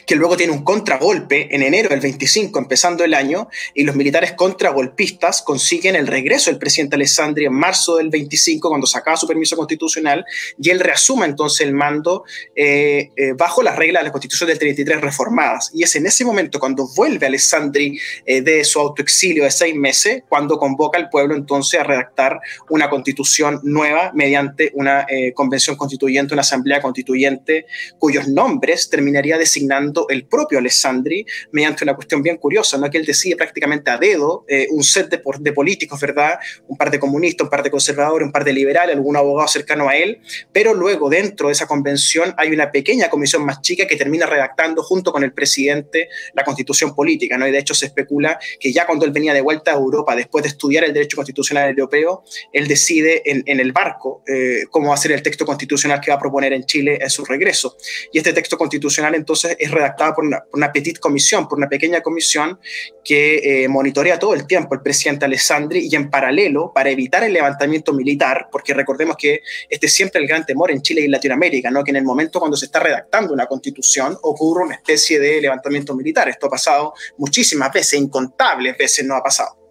que 0.07 0.17
luego 0.17 0.37
tiene 0.37 0.53
un 0.53 0.65
contragolpe 0.65 1.55
en 1.55 1.63
enero 1.63 1.91
del 1.91 2.01
25, 2.01 2.59
empezando 2.59 3.05
el 3.05 3.15
año, 3.15 3.49
y 3.75 3.85
los 3.85 3.97
militares 3.97 4.33
contragolpistas 4.33 5.43
consiguen 5.43 5.97
el 5.97 6.07
regreso 6.07 6.51
del 6.51 6.59
presidente 6.59 6.97
Alessandri 6.97 7.47
en 7.47 7.53
marzo 7.53 7.97
del 7.97 8.11
25, 8.11 8.69
cuando 8.69 8.87
sacaba 8.87 9.17
su 9.17 9.27
permiso 9.27 9.57
constitucional, 9.57 10.25
y 10.61 10.71
él 10.71 10.81
reasuma 10.81 11.27
entonces 11.27 11.67
el 11.67 11.75
mando 11.75 12.25
eh, 12.55 13.11
eh, 13.17 13.33
bajo 13.37 13.63
las 13.63 13.77
reglas 13.77 14.03
de 14.03 14.09
la 14.09 14.13
Constitución 14.13 14.49
del 14.49 14.59
33 14.59 15.01
reformadas. 15.01 15.71
Y 15.75 15.83
es 15.83 15.95
en 15.97 16.07
ese 16.07 16.25
momento, 16.25 16.59
cuando 16.59 16.89
vuelve 16.95 17.27
Alessandri 17.27 17.99
eh, 18.25 18.41
de 18.41 18.65
su 18.65 18.81
autoexilio 18.81 19.45
de 19.45 19.51
seis 19.51 19.75
meses, 19.75 20.23
cuando 20.29 20.59
convoca 20.59 20.99
al 20.99 21.09
pueblo 21.09 21.35
entonces 21.35 21.81
a 21.81 21.85
redactar 21.85 22.41
una 22.71 22.89
constitución 22.91 23.61
nueva 23.63 24.13
mediante 24.15 24.71
una 24.75 25.07
convención 25.35 25.77
constituyente, 25.77 26.35
una 26.35 26.43
asamblea 26.43 26.81
constituyente, 26.81 27.67
cuyos 27.99 28.29
nombres 28.29 28.89
terminaría 28.91 29.39
designando 29.39 29.76
el 30.09 30.27
propio 30.27 30.59
Alessandri 30.59 31.25
mediante 31.53 31.85
una 31.85 31.95
cuestión 31.95 32.23
bien 32.23 32.37
curiosa, 32.37 32.79
¿no? 32.79 32.91
que 32.91 32.99
él 32.99 33.07
decide 33.07 33.37
prácticamente 33.37 33.91
a 33.91 33.99
dedo 33.99 34.45
eh, 34.49 34.67
un 34.71 34.83
set 34.83 35.09
de, 35.09 35.23
de, 35.41 35.53
políticos, 35.53 36.01
¿verdad? 36.01 36.39
Un 36.69 36.77
par 36.77 36.91
de 36.91 36.99
comunistas, 36.99 37.45
un 37.45 37.51
par 37.51 37.63
de 37.63 37.71
conservadores, 37.71 38.27
un 38.27 38.33
par 38.33 38.45
de 38.45 38.53
liberales, 38.53 38.97
algún 38.97 39.17
abogado 39.17 39.49
cercano 39.49 39.89
a 39.89 39.97
él, 39.97 40.21
pero 40.53 40.75
luego 40.75 41.09
dentro 41.09 41.49
de 41.49 41.53
esa 41.53 41.67
convención 41.67 42.35
hay 42.37 42.51
una 42.53 42.71
pequeña 42.71 43.09
comisión 43.09 43.45
más 43.45 43.61
chica 43.63 43.87
que 43.87 43.97
termina 43.97 44.27
redactando 44.27 44.83
junto 44.83 45.13
con 45.13 45.25
el 45.25 45.33
presidente 45.33 46.09
la 46.35 46.45
constitución 46.45 46.95
política, 46.95 47.37
¿no? 47.39 47.47
Y 47.47 47.53
de 47.53 47.59
hecho 47.59 47.75
se 47.75 47.87
especula 47.87 48.39
que 48.61 48.73
ya 48.73 48.87
cuando 48.87 49.05
él 49.05 49.13
venía 49.13 49.35
de 49.35 49.41
vuelta 49.41 49.73
a 49.73 49.75
Europa, 49.75 50.15
después 50.15 50.43
de 50.43 50.49
estudiar 50.49 50.85
el 50.85 50.93
derecho 50.93 51.17
constitucional 51.17 51.69
europeo, 51.71 52.25
él 52.53 52.69
decide 52.69 53.23
en, 53.25 53.43
en 53.47 53.61
el 53.61 53.73
barco 53.73 54.23
eh, 54.27 54.65
cómo 54.71 54.89
va 54.89 54.95
a 54.95 54.99
ser 54.99 55.13
el 55.13 55.23
texto 55.23 55.45
constitucional 55.45 56.01
que 56.01 56.11
va 56.11 56.17
a 56.17 56.21
proponer 56.21 56.53
en 56.53 56.65
Chile 56.65 56.99
en 57.01 57.11
su 57.11 57.25
regreso. 57.25 57.77
Y 58.13 58.19
este 58.19 58.33
texto 58.33 58.57
constitucional 58.57 59.15
entonces 59.15 59.57
es 59.67 59.71
redactada 59.71 60.15
por 60.15 60.25
una, 60.25 60.43
por 60.45 60.73
petite 60.73 61.01
comisión, 61.01 61.49
por 61.49 61.59
una 61.59 61.69
pequeña 61.69 62.01
comisión 62.01 62.59
que 63.05 63.65
eh, 63.65 63.69
monitorea 63.69 64.19
todo 64.19 64.35
el 64.35 64.47
tiempo 64.47 64.75
el 64.75 64.83
presidente 64.83 65.25
Alessandri 65.25 65.89
y 65.91 65.95
en 65.95 66.11
paralelo, 66.11 66.73
para 66.75 66.91
evitar 66.91 67.23
el 67.25 67.33
levantamiento 67.33 67.93
militar, 67.93 68.49
porque 68.51 68.75
recordemos 68.75 69.17
que 69.17 69.41
este 69.69 69.87
es 69.87 69.95
siempre 69.95 70.21
el 70.21 70.27
gran 70.27 70.45
temor 70.45 70.71
en 70.71 70.83
Chile 70.83 71.03
y 71.03 71.09
Latinoamérica, 71.09 71.71
¿no? 71.71 71.85
que 71.85 71.91
en 71.91 71.97
el 71.97 72.05
momento 72.05 72.39
cuando 72.39 72.57
se 72.57 72.67
está 72.67 72.81
redactando 72.81 73.33
una 73.33 73.47
constitución 73.47 74.17
ocurre 74.23 74.65
una 74.65 74.75
especie 74.75 75.21
de 75.21 75.41
levantamiento 75.41 75.95
militar. 75.95 76.29
Esto 76.29 76.47
ha 76.47 76.51
pasado 76.51 76.95
muchísimas 77.19 77.73
veces, 77.73 78.01
incontables 78.01 78.77
veces 78.77 79.05
no 79.05 79.15
ha 79.15 79.23
pasado. 79.23 79.67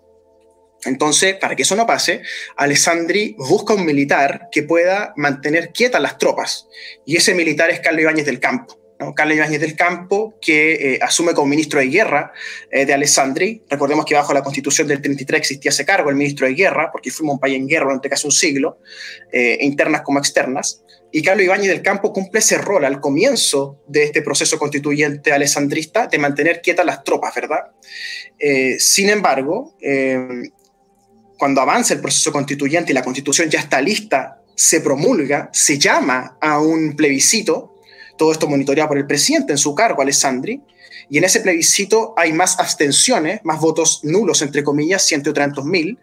Entonces, 0.85 1.35
para 1.35 1.55
que 1.55 1.63
eso 1.63 1.75
no 1.75 1.85
pase, 1.85 2.21
Alessandri 2.55 3.35
busca 3.37 3.73
un 3.73 3.85
militar 3.85 4.49
que 4.51 4.63
pueda 4.63 5.13
mantener 5.17 5.71
quietas 5.71 6.01
las 6.01 6.17
tropas. 6.17 6.67
Y 7.05 7.17
ese 7.17 7.33
militar 7.33 7.69
es 7.71 7.79
Carlos 7.79 8.03
Ibáñez 8.03 8.25
del 8.25 8.39
Campo. 8.39 8.84
Carlos 9.15 9.37
Ibáñez 9.37 9.61
del 9.61 9.75
Campo, 9.75 10.37
que 10.41 10.95
eh, 10.95 10.99
asume 11.01 11.33
como 11.33 11.47
ministro 11.47 11.79
de 11.79 11.87
guerra 11.87 12.31
eh, 12.71 12.85
de 12.85 12.93
Alessandri. 12.93 13.63
Recordemos 13.69 14.05
que 14.05 14.15
bajo 14.15 14.33
la 14.33 14.43
constitución 14.43 14.87
del 14.87 15.01
33 15.01 15.39
existía 15.39 15.69
ese 15.69 15.85
cargo, 15.85 16.09
el 16.09 16.15
ministro 16.15 16.47
de 16.47 16.53
guerra, 16.53 16.89
porque 16.91 17.11
fuimos 17.11 17.35
un 17.35 17.39
país 17.39 17.57
en 17.57 17.67
guerra 17.67 17.85
durante 17.85 18.09
casi 18.09 18.27
un 18.27 18.31
siglo, 18.31 18.79
eh, 19.31 19.57
internas 19.61 20.01
como 20.01 20.19
externas. 20.19 20.81
Y 21.11 21.21
Carlos 21.21 21.45
Ibáñez 21.45 21.67
del 21.67 21.81
Campo 21.81 22.13
cumple 22.13 22.39
ese 22.39 22.57
rol 22.57 22.85
al 22.85 22.99
comienzo 22.99 23.81
de 23.87 24.03
este 24.03 24.21
proceso 24.21 24.57
constituyente 24.57 25.31
alessandrista 25.31 26.07
de 26.07 26.17
mantener 26.17 26.61
quietas 26.61 26.85
las 26.85 27.03
tropas, 27.03 27.33
¿verdad? 27.35 27.71
sin 28.79 29.07
embargo, 29.07 29.77
cuando 31.37 31.61
avanza 31.61 31.93
el 31.93 32.01
proceso 32.01 32.33
constituyente 32.33 32.91
y 32.91 32.95
la 32.95 33.01
constitución 33.01 33.49
ya 33.49 33.59
está 33.59 33.81
lista, 33.81 34.41
se 34.55 34.81
promulga, 34.81 35.49
se 35.53 35.77
llama 35.77 36.37
a 36.41 36.59
un 36.59 36.95
plebiscito, 36.95 37.74
todo 38.17 38.31
esto 38.31 38.47
monitoreado 38.47 38.89
por 38.89 38.97
el 38.97 39.07
presidente 39.07 39.51
en 39.53 39.57
su 39.57 39.75
cargo, 39.75 40.01
Alessandri, 40.01 40.61
y 41.09 41.17
en 41.17 41.23
ese 41.23 41.41
plebiscito 41.41 42.13
hay 42.17 42.33
más 42.33 42.59
abstenciones, 42.59 43.41
más 43.43 43.59
votos 43.59 44.01
nulos, 44.03 44.41
entre 44.41 44.63
comillas, 44.63 45.03
130 45.03 45.61
mil, 45.63 45.99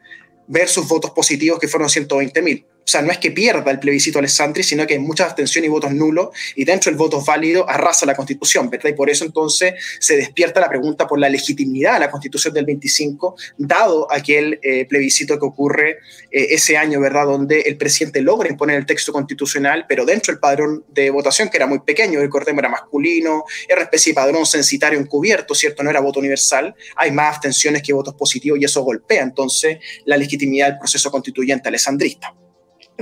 versus 0.46 0.86
votos 0.86 1.10
positivos 1.12 1.58
que 1.58 1.68
fueron 1.68 1.88
120 1.88 2.42
mil. 2.42 2.66
O 2.66 2.71
sea, 2.92 3.02
no 3.02 3.10
es 3.10 3.18
que 3.18 3.30
pierda 3.30 3.70
el 3.70 3.78
plebiscito 3.78 4.18
Alessandri, 4.18 4.62
sino 4.62 4.86
que 4.86 4.94
hay 4.94 5.00
mucha 5.00 5.24
abstención 5.24 5.64
y 5.64 5.68
votos 5.68 5.92
nulos, 5.92 6.28
y 6.56 6.64
dentro 6.64 6.90
del 6.90 6.98
voto 6.98 7.22
válido 7.24 7.68
arrasa 7.68 8.06
la 8.06 8.14
Constitución, 8.14 8.70
¿verdad? 8.70 8.90
Y 8.90 8.92
por 8.92 9.10
eso 9.10 9.24
entonces 9.24 9.74
se 9.98 10.16
despierta 10.16 10.60
la 10.60 10.68
pregunta 10.68 11.06
por 11.06 11.18
la 11.18 11.28
legitimidad 11.28 11.94
de 11.94 12.00
la 12.00 12.10
Constitución 12.10 12.54
del 12.54 12.64
25, 12.66 13.36
dado 13.58 14.10
aquel 14.12 14.60
eh, 14.62 14.84
plebiscito 14.86 15.38
que 15.38 15.46
ocurre 15.46 15.98
eh, 16.30 16.48
ese 16.50 16.76
año, 16.76 17.00
¿verdad? 17.00 17.26
Donde 17.26 17.60
el 17.60 17.76
presidente 17.76 18.20
logra 18.20 18.48
imponer 18.48 18.76
el 18.76 18.86
texto 18.86 19.12
constitucional, 19.12 19.86
pero 19.88 20.04
dentro 20.04 20.32
del 20.32 20.40
padrón 20.40 20.84
de 20.88 21.10
votación, 21.10 21.48
que 21.48 21.56
era 21.56 21.66
muy 21.66 21.80
pequeño, 21.80 22.20
recordemos, 22.20 22.60
era 22.60 22.68
masculino, 22.68 23.44
era 23.68 23.82
especie 23.82 24.12
de 24.12 24.14
padrón 24.14 24.46
censitario 24.46 24.98
encubierto, 24.98 25.54
¿cierto? 25.54 25.82
No 25.82 25.90
era 25.90 26.00
voto 26.00 26.20
universal, 26.20 26.74
hay 26.96 27.10
más 27.10 27.36
abstenciones 27.36 27.82
que 27.82 27.92
votos 27.92 28.14
positivos 28.14 28.58
y 28.60 28.64
eso 28.64 28.82
golpea 28.82 29.22
entonces 29.22 29.78
la 30.04 30.16
legitimidad 30.16 30.68
del 30.68 30.78
proceso 30.78 31.10
constituyente 31.10 31.68
alessandrista. 31.68 32.34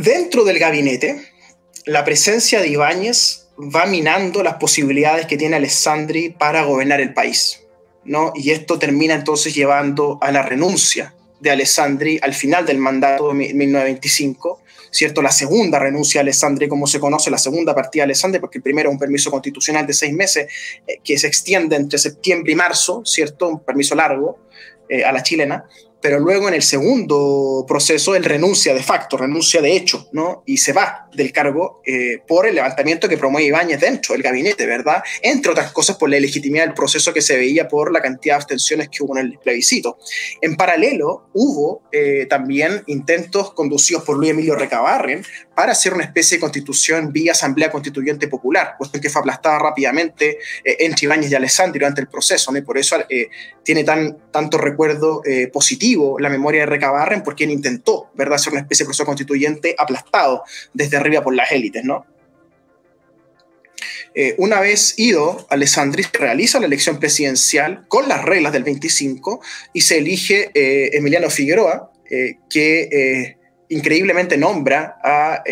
Dentro 0.03 0.45
del 0.45 0.59
gabinete, 0.59 1.21
la 1.85 2.07
presencia 2.07 2.63
de 2.63 2.69
Ibáñez 2.69 3.49
va 3.59 3.85
minando 3.85 4.43
las 4.43 4.55
posibilidades 4.55 5.27
que 5.27 5.37
tiene 5.37 5.57
Alessandri 5.57 6.31
para 6.31 6.65
gobernar 6.65 7.03
el 7.03 7.13
país. 7.13 7.67
¿no? 8.05 8.33
Y 8.35 8.51
esto 8.53 8.79
termina 8.79 9.13
entonces 9.13 9.55
llevando 9.55 10.19
a 10.23 10.33
la 10.33 10.41
renuncia 10.41 11.15
de 11.39 11.51
Alessandri 11.51 12.19
al 12.23 12.33
final 12.33 12.65
del 12.65 12.79
mandato 12.79 13.29
de 13.29 13.35
1925, 13.35 14.63
¿cierto? 14.91 15.21
La 15.21 15.33
segunda 15.33 15.79
renuncia 15.79 16.21
a 16.21 16.23
Alessandri, 16.23 16.67
como 16.67 16.87
se 16.87 16.99
conoce, 16.99 17.31
la 17.31 17.37
segunda 17.37 17.75
partida 17.75 18.03
de 18.03 18.05
Alessandri, 18.05 18.41
porque 18.41 18.57
el 18.57 18.63
primero 18.63 18.89
es 18.89 18.95
un 18.95 18.99
permiso 18.99 19.31
constitucional 19.31 19.87
de 19.87 19.93
seis 19.93 20.15
meses 20.15 20.47
eh, 20.87 20.99
que 21.05 21.19
se 21.19 21.27
extiende 21.27 21.77
entre 21.77 21.99
septiembre 21.99 22.53
y 22.53 22.55
marzo, 22.55 23.03
¿cierto? 23.05 23.49
Un 23.49 23.65
permiso 23.65 23.95
largo 23.95 24.39
eh, 24.89 25.05
a 25.05 25.13
la 25.13 25.23
chilena 25.23 25.67
pero 26.01 26.19
luego 26.19 26.49
en 26.49 26.55
el 26.55 26.63
segundo 26.63 27.65
proceso 27.67 28.15
él 28.15 28.25
renuncia 28.25 28.75
de 28.75 28.83
facto, 28.83 29.17
renuncia 29.17 29.61
de 29.61 29.77
hecho, 29.77 30.09
¿no? 30.13 30.43
Y 30.47 30.59
se 30.59 30.73
va 30.73 31.09
del 31.15 31.33
cargo 31.33 31.83
eh, 31.85 32.19
por 32.27 32.47
el 32.47 32.55
levantamiento 32.55 33.09
que 33.09 33.19
promueve 33.19 33.49
Ibáñez 33.49 33.81
dentro 33.81 34.15
del 34.15 34.23
gabinete, 34.23 34.67
¿verdad? 34.67 35.03
Entre 35.23 35.51
otras 35.51 35.73
cosas 35.73 35.97
por 35.97 36.09
la 36.11 36.19
legitimidad 36.21 36.65
del 36.65 36.75
proceso 36.75 37.13
que 37.13 37.23
se 37.23 37.37
veía 37.37 37.69
por 37.69 37.93
la 37.93 38.01
cantidad 38.01 38.35
de 38.35 38.37
abstenciones 38.37 38.89
que 38.89 39.03
hubo 39.03 39.17
en 39.19 39.27
el 39.27 39.39
plebiscito. 39.39 39.99
En 40.41 40.57
paralelo, 40.57 41.29
hubo 41.35 41.83
eh, 41.93 42.27
también 42.29 42.83
intentos 42.87 43.53
conducidos 43.53 44.05
por 44.05 44.17
Luis 44.17 44.31
Emilio 44.31 44.55
Recabarren 44.57 45.25
para 45.61 45.73
hacer 45.73 45.93
una 45.93 46.05
especie 46.05 46.39
de 46.39 46.41
constitución 46.41 47.13
vía 47.13 47.33
Asamblea 47.33 47.71
Constituyente 47.71 48.29
Popular, 48.29 48.77
cuestión 48.79 49.03
que 49.03 49.11
fue 49.11 49.21
aplastada 49.21 49.59
rápidamente 49.59 50.39
eh, 50.65 50.77
entre 50.81 51.05
Ibáñez 51.05 51.31
y 51.31 51.35
Alessandri 51.35 51.81
durante 51.81 52.01
el 52.01 52.09
proceso, 52.09 52.51
¿no? 52.51 52.57
Y 52.57 52.63
por 52.63 52.79
eso 52.79 52.97
tiene 53.63 53.85
tan, 53.85 54.31
tanto 54.31 54.57
recuerdo 54.57 55.23
positivo 55.53 56.19
la 56.19 56.31
memoria 56.31 56.61
de 56.61 56.67
Recabarren 56.67 57.23
porque 57.23 57.45
él 57.45 57.51
intentó, 57.51 58.11
¿verdad?, 58.15 58.39
ser 58.39 58.55
una 58.55 58.63
especie 58.63 58.85
de 58.85 58.89
proceso 58.89 59.05
constituyente 59.05 59.75
aplastado 59.77 60.45
desde 60.73 60.97
arriba 60.97 61.23
por 61.23 61.35
las 61.35 61.53
élites, 61.53 61.85
¿no? 61.85 62.07
Eh, 64.15 64.35
una 64.39 64.61
vez 64.61 64.95
ido, 64.97 65.47
Alessandri 65.51 66.05
realiza 66.13 66.59
la 66.59 66.67
elección 66.67 66.99
presidencial 66.99 67.87
con 67.89 68.09
las 68.09 68.25
reglas 68.25 68.53
del 68.53 68.65
25 68.65 69.41
y 69.73 69.83
se 69.83 69.99
elige 69.99 70.51
eh, 70.55 70.91
Emiliano 70.95 71.31
Figueroa, 71.31 71.93
eh, 72.11 72.39
que 72.49 73.37
increíblemente 73.71 74.37
nombra 74.37 74.99
a 75.03 75.43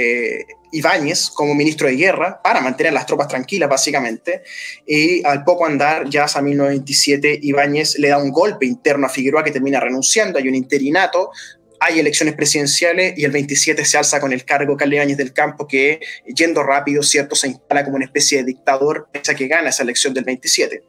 Ibáñez 0.71 1.31
como 1.31 1.55
ministro 1.55 1.89
de 1.89 1.97
guerra 1.97 2.41
para 2.43 2.61
mantener 2.61 2.93
las 2.93 3.07
tropas 3.07 3.29
tranquilas, 3.29 3.69
básicamente. 3.69 4.43
Y 4.87 5.25
al 5.25 5.45
poco 5.45 5.67
andar, 5.67 6.09
ya 6.09 6.25
hasta 6.25 6.43
1927, 6.43 7.41
Ibáñez 7.43 7.99
le 7.99 8.09
da 8.09 8.19
un 8.19 8.31
golpe 8.31 8.67
interno 8.67 9.07
a 9.07 9.11
Figueroa 9.11 9.45
que 9.45 9.51
termina 9.51 9.81
renunciando. 9.81 10.39
Hay 10.39 10.49
un 10.49 10.55
interinato, 10.55 11.31
hay 11.81 11.99
elecciones 11.99 12.35
presidenciales 12.35 13.17
y 13.17 13.25
el 13.25 13.31
27 13.31 13.85
se 13.85 13.99
alza 13.99 14.21
con 14.21 14.33
el 14.33 14.45
cargo 14.45 14.77
Carlos 14.77 14.97
Ibáñez 14.97 15.17
del 15.17 15.33
Campo, 15.33 15.67
que 15.67 16.01
yendo 16.27 16.63
rápido, 16.63 17.03
¿cierto?, 17.03 17.35
se 17.35 17.49
instala 17.49 17.85
como 17.85 17.97
una 17.97 18.05
especie 18.05 18.39
de 18.39 18.45
dictador, 18.45 19.09
pese 19.13 19.33
a 19.33 19.35
que 19.35 19.49
gana 19.49 19.71
esa 19.71 19.83
elección 19.83 20.13
del 20.13 20.25
27. 20.25 20.83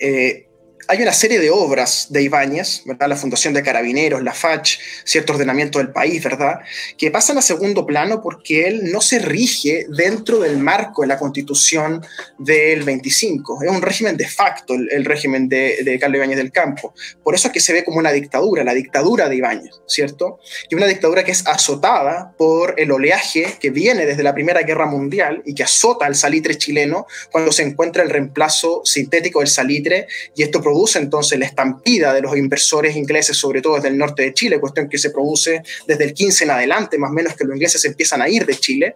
Eh, 0.00 0.47
hay 0.90 1.02
una 1.02 1.12
serie 1.12 1.38
de 1.38 1.50
obras 1.50 2.06
de 2.08 2.22
Ibáñez, 2.22 2.82
¿verdad? 2.86 3.08
La 3.08 3.16
Fundación 3.16 3.52
de 3.52 3.62
Carabineros, 3.62 4.22
la 4.22 4.32
FACH, 4.32 4.78
cierto 5.04 5.34
ordenamiento 5.34 5.78
del 5.78 5.92
país, 5.92 6.24
¿verdad? 6.24 6.60
Que 6.96 7.10
pasan 7.10 7.36
a 7.36 7.42
segundo 7.42 7.84
plano 7.84 8.22
porque 8.22 8.66
él 8.66 8.90
no 8.90 9.02
se 9.02 9.18
rige 9.18 9.84
dentro 9.90 10.38
del 10.38 10.56
marco 10.56 11.02
de 11.02 11.08
la 11.08 11.18
constitución 11.18 12.02
del 12.38 12.84
25. 12.84 13.64
Es 13.64 13.70
un 13.70 13.82
régimen 13.82 14.16
de 14.16 14.26
facto, 14.26 14.74
el, 14.74 15.04
régimen 15.04 15.46
de, 15.46 15.82
de, 15.84 15.98
Carlos 15.98 16.16
Ibáñez 16.16 16.38
del 16.38 16.52
Campo. 16.52 16.94
Por 17.22 17.34
eso 17.34 17.48
es 17.48 17.52
que 17.52 17.60
se 17.60 17.74
ve 17.74 17.84
como 17.84 17.98
una 17.98 18.10
dictadura, 18.10 18.64
la 18.64 18.72
dictadura 18.72 19.28
de 19.28 19.36
Ibáñez, 19.36 19.74
¿cierto? 19.86 20.40
Y 20.70 20.74
una 20.74 20.86
dictadura 20.86 21.22
que 21.22 21.32
es 21.32 21.46
azotada 21.46 22.32
por 22.38 22.80
el 22.80 22.90
oleaje 22.92 23.56
que 23.60 23.68
viene 23.68 24.06
desde 24.06 24.22
la 24.22 24.32
Primera 24.32 24.62
Guerra 24.62 24.86
Mundial 24.86 25.42
y 25.44 25.54
que 25.54 25.64
azota 25.64 26.06
al 26.06 26.14
salitre 26.14 26.56
chileno 26.56 27.06
cuando 27.30 27.52
se 27.52 27.62
encuentra 27.62 28.02
el 28.02 28.08
reemplazo 28.08 28.80
sintético 28.86 29.40
del 29.40 29.48
salitre 29.48 30.06
y 30.34 30.42
esto 30.42 30.62
produce 30.62 30.77
produce 30.78 31.00
entonces 31.00 31.36
la 31.40 31.46
estampida 31.46 32.14
de 32.14 32.20
los 32.20 32.36
inversores 32.36 32.94
ingleses, 32.94 33.36
sobre 33.36 33.60
todo 33.60 33.74
desde 33.74 33.88
el 33.88 33.98
norte 33.98 34.22
de 34.22 34.32
Chile, 34.32 34.60
cuestión 34.60 34.88
que 34.88 34.96
se 34.96 35.10
produce 35.10 35.60
desde 35.88 36.04
el 36.04 36.14
15 36.14 36.44
en 36.44 36.50
adelante, 36.50 36.98
más 36.98 37.10
o 37.10 37.14
menos 37.14 37.34
que 37.34 37.42
los 37.42 37.56
ingleses 37.56 37.84
empiezan 37.84 38.22
a 38.22 38.28
ir 38.28 38.46
de 38.46 38.54
Chile, 38.54 38.94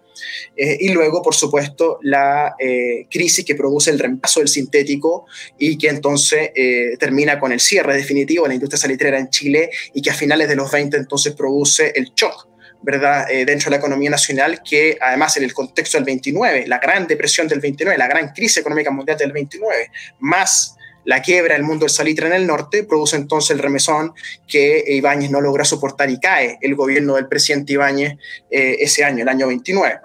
eh, 0.55 0.77
y 0.79 0.89
luego, 0.93 1.21
por 1.21 1.35
supuesto, 1.35 1.99
la 2.01 2.55
eh, 2.57 3.05
crisis 3.11 3.43
que 3.43 3.55
produce 3.55 3.91
el 3.91 3.99
reemplazo 3.99 4.39
del 4.39 4.47
sintético 4.47 5.25
y 5.59 5.77
que 5.77 5.89
entonces 5.89 6.51
eh, 6.55 6.95
termina 6.97 7.37
con 7.37 7.51
el 7.51 7.59
cierre 7.59 7.97
definitivo 7.97 8.43
de 8.43 8.49
la 8.49 8.55
industria 8.55 8.79
salitrera 8.79 9.19
en 9.19 9.29
Chile 9.29 9.69
y 9.93 10.01
que 10.01 10.11
a 10.11 10.13
finales 10.13 10.47
de 10.47 10.55
los 10.55 10.71
20 10.71 10.95
entonces 10.95 11.33
produce 11.33 11.91
el 11.95 12.13
shock 12.15 12.47
¿verdad? 12.81 13.27
dentro 13.27 13.65
de 13.65 13.71
la 13.71 13.77
economía 13.77 14.09
nacional, 14.09 14.61
que 14.61 14.97
además 14.99 15.37
en 15.37 15.43
el 15.43 15.53
contexto 15.53 15.97
del 15.97 16.05
29, 16.05 16.65
la 16.67 16.79
gran 16.79 17.07
depresión 17.07 17.47
del 17.47 17.61
29, 17.61 17.97
la 17.97 18.07
gran 18.07 18.29
crisis 18.29 18.57
económica 18.57 18.91
mundial 18.91 19.17
del 19.17 19.31
29, 19.31 19.89
más 20.19 20.75
la 21.05 21.21
quiebra 21.21 21.55
del 21.55 21.63
mundo 21.63 21.85
del 21.85 21.91
salitre 21.91 22.27
en 22.27 22.33
el 22.33 22.47
norte 22.47 22.83
produce 22.83 23.15
entonces 23.15 23.51
el 23.51 23.59
remesón 23.59 24.13
que 24.47 24.83
Ibáñez 24.87 25.31
no 25.31 25.41
logra 25.41 25.65
soportar 25.65 26.09
y 26.09 26.19
cae 26.19 26.57
el 26.61 26.75
gobierno 26.75 27.15
del 27.15 27.27
presidente 27.27 27.73
Ibáñez 27.73 28.17
eh, 28.49 28.77
ese 28.79 29.03
año, 29.03 29.23
el 29.23 29.29
año 29.29 29.47
29. 29.47 29.99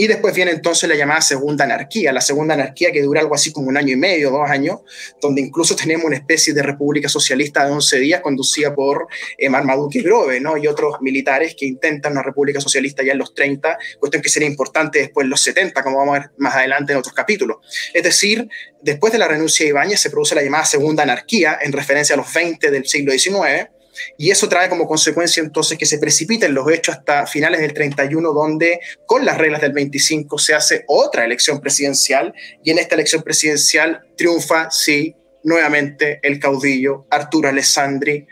Y 0.00 0.06
después 0.06 0.32
viene 0.32 0.52
entonces 0.52 0.88
la 0.88 0.94
llamada 0.94 1.20
segunda 1.20 1.64
anarquía, 1.64 2.12
la 2.12 2.20
segunda 2.20 2.54
anarquía 2.54 2.92
que 2.92 3.02
dura 3.02 3.20
algo 3.20 3.34
así 3.34 3.50
como 3.50 3.66
un 3.66 3.76
año 3.76 3.94
y 3.94 3.96
medio, 3.96 4.30
dos 4.30 4.48
años, 4.48 4.78
donde 5.20 5.40
incluso 5.40 5.74
tenemos 5.74 6.06
una 6.06 6.14
especie 6.14 6.54
de 6.54 6.62
república 6.62 7.08
socialista 7.08 7.66
de 7.66 7.72
11 7.72 7.98
días 7.98 8.20
conducida 8.20 8.72
por 8.72 9.08
eh, 9.36 9.48
Marmaduke 9.48 10.00
Grove 10.00 10.40
¿no? 10.40 10.56
y 10.56 10.68
otros 10.68 11.00
militares 11.00 11.56
que 11.58 11.66
intentan 11.66 12.12
una 12.12 12.22
república 12.22 12.60
socialista 12.60 13.02
ya 13.02 13.10
en 13.10 13.18
los 13.18 13.34
30, 13.34 13.76
cuestión 13.98 14.22
que 14.22 14.28
sería 14.28 14.46
importante 14.46 15.00
después 15.00 15.24
en 15.24 15.30
los 15.30 15.40
70, 15.40 15.82
como 15.82 15.98
vamos 15.98 16.16
a 16.16 16.20
ver 16.20 16.30
más 16.36 16.54
adelante 16.54 16.92
en 16.92 17.00
otros 17.00 17.12
capítulos. 17.12 17.56
Es 17.92 18.04
decir, 18.04 18.48
después 18.80 19.12
de 19.12 19.18
la 19.18 19.26
renuncia 19.26 19.64
de 19.64 19.70
Ibáñez 19.70 19.98
se 19.98 20.10
produce 20.10 20.36
la 20.36 20.44
llamada 20.44 20.64
segunda 20.64 21.02
anarquía 21.02 21.58
en 21.60 21.72
referencia 21.72 22.14
a 22.14 22.18
los 22.18 22.32
20 22.32 22.70
del 22.70 22.86
siglo 22.86 23.10
XIX, 23.10 23.68
Y 24.16 24.30
eso 24.30 24.48
trae 24.48 24.68
como 24.68 24.86
consecuencia 24.86 25.42
entonces 25.42 25.78
que 25.78 25.86
se 25.86 25.98
precipiten 25.98 26.54
los 26.54 26.70
hechos 26.70 26.96
hasta 26.96 27.26
finales 27.26 27.60
del 27.60 27.72
31, 27.72 28.32
donde 28.32 28.80
con 29.06 29.24
las 29.24 29.38
reglas 29.38 29.60
del 29.60 29.72
25 29.72 30.38
se 30.38 30.54
hace 30.54 30.84
otra 30.86 31.24
elección 31.24 31.60
presidencial 31.60 32.34
y 32.62 32.70
en 32.70 32.78
esta 32.78 32.94
elección 32.94 33.22
presidencial 33.22 34.00
triunfa, 34.16 34.70
sí, 34.70 35.14
nuevamente 35.44 36.20
el 36.22 36.38
caudillo 36.38 37.06
Arturo 37.10 37.48
Alessandri, 37.48 38.26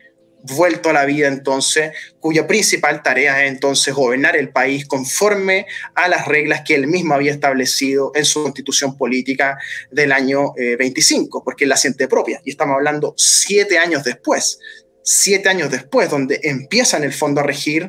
vuelto 0.55 0.91
a 0.91 0.93
la 0.93 1.05
vida 1.05 1.29
entonces, 1.29 1.93
cuya 2.21 2.47
principal 2.47 3.03
tarea 3.03 3.45
es 3.45 3.51
entonces 3.51 3.95
gobernar 3.95 4.37
el 4.37 4.51
país 4.51 4.87
conforme 4.87 5.67
a 5.95 6.09
las 6.09 6.27
reglas 6.27 6.63
que 6.65 6.75
él 6.75 6.87
mismo 6.87 7.15
había 7.15 7.33
establecido 7.33 8.13
en 8.15 8.25
su 8.25 8.43
constitución 8.43 8.97
política 8.97 9.59
del 9.91 10.13
año 10.13 10.53
25, 10.57 11.39
eh, 11.39 11.43
porque 11.45 11.65
él 11.65 11.71
la 11.71 11.77
siente 11.77 12.09
propia. 12.09 12.41
Y 12.45 12.51
estamos 12.51 12.75
hablando 12.75 13.15
siete 13.17 13.79
años 13.79 14.05
después, 14.05 14.61
siete 15.07 15.49
años 15.49 15.71
después, 15.71 16.11
donde 16.11 16.41
empieza 16.43 16.97
en 16.97 17.05
el 17.05 17.13
fondo 17.13 17.41
a 17.41 17.45
regir 17.45 17.89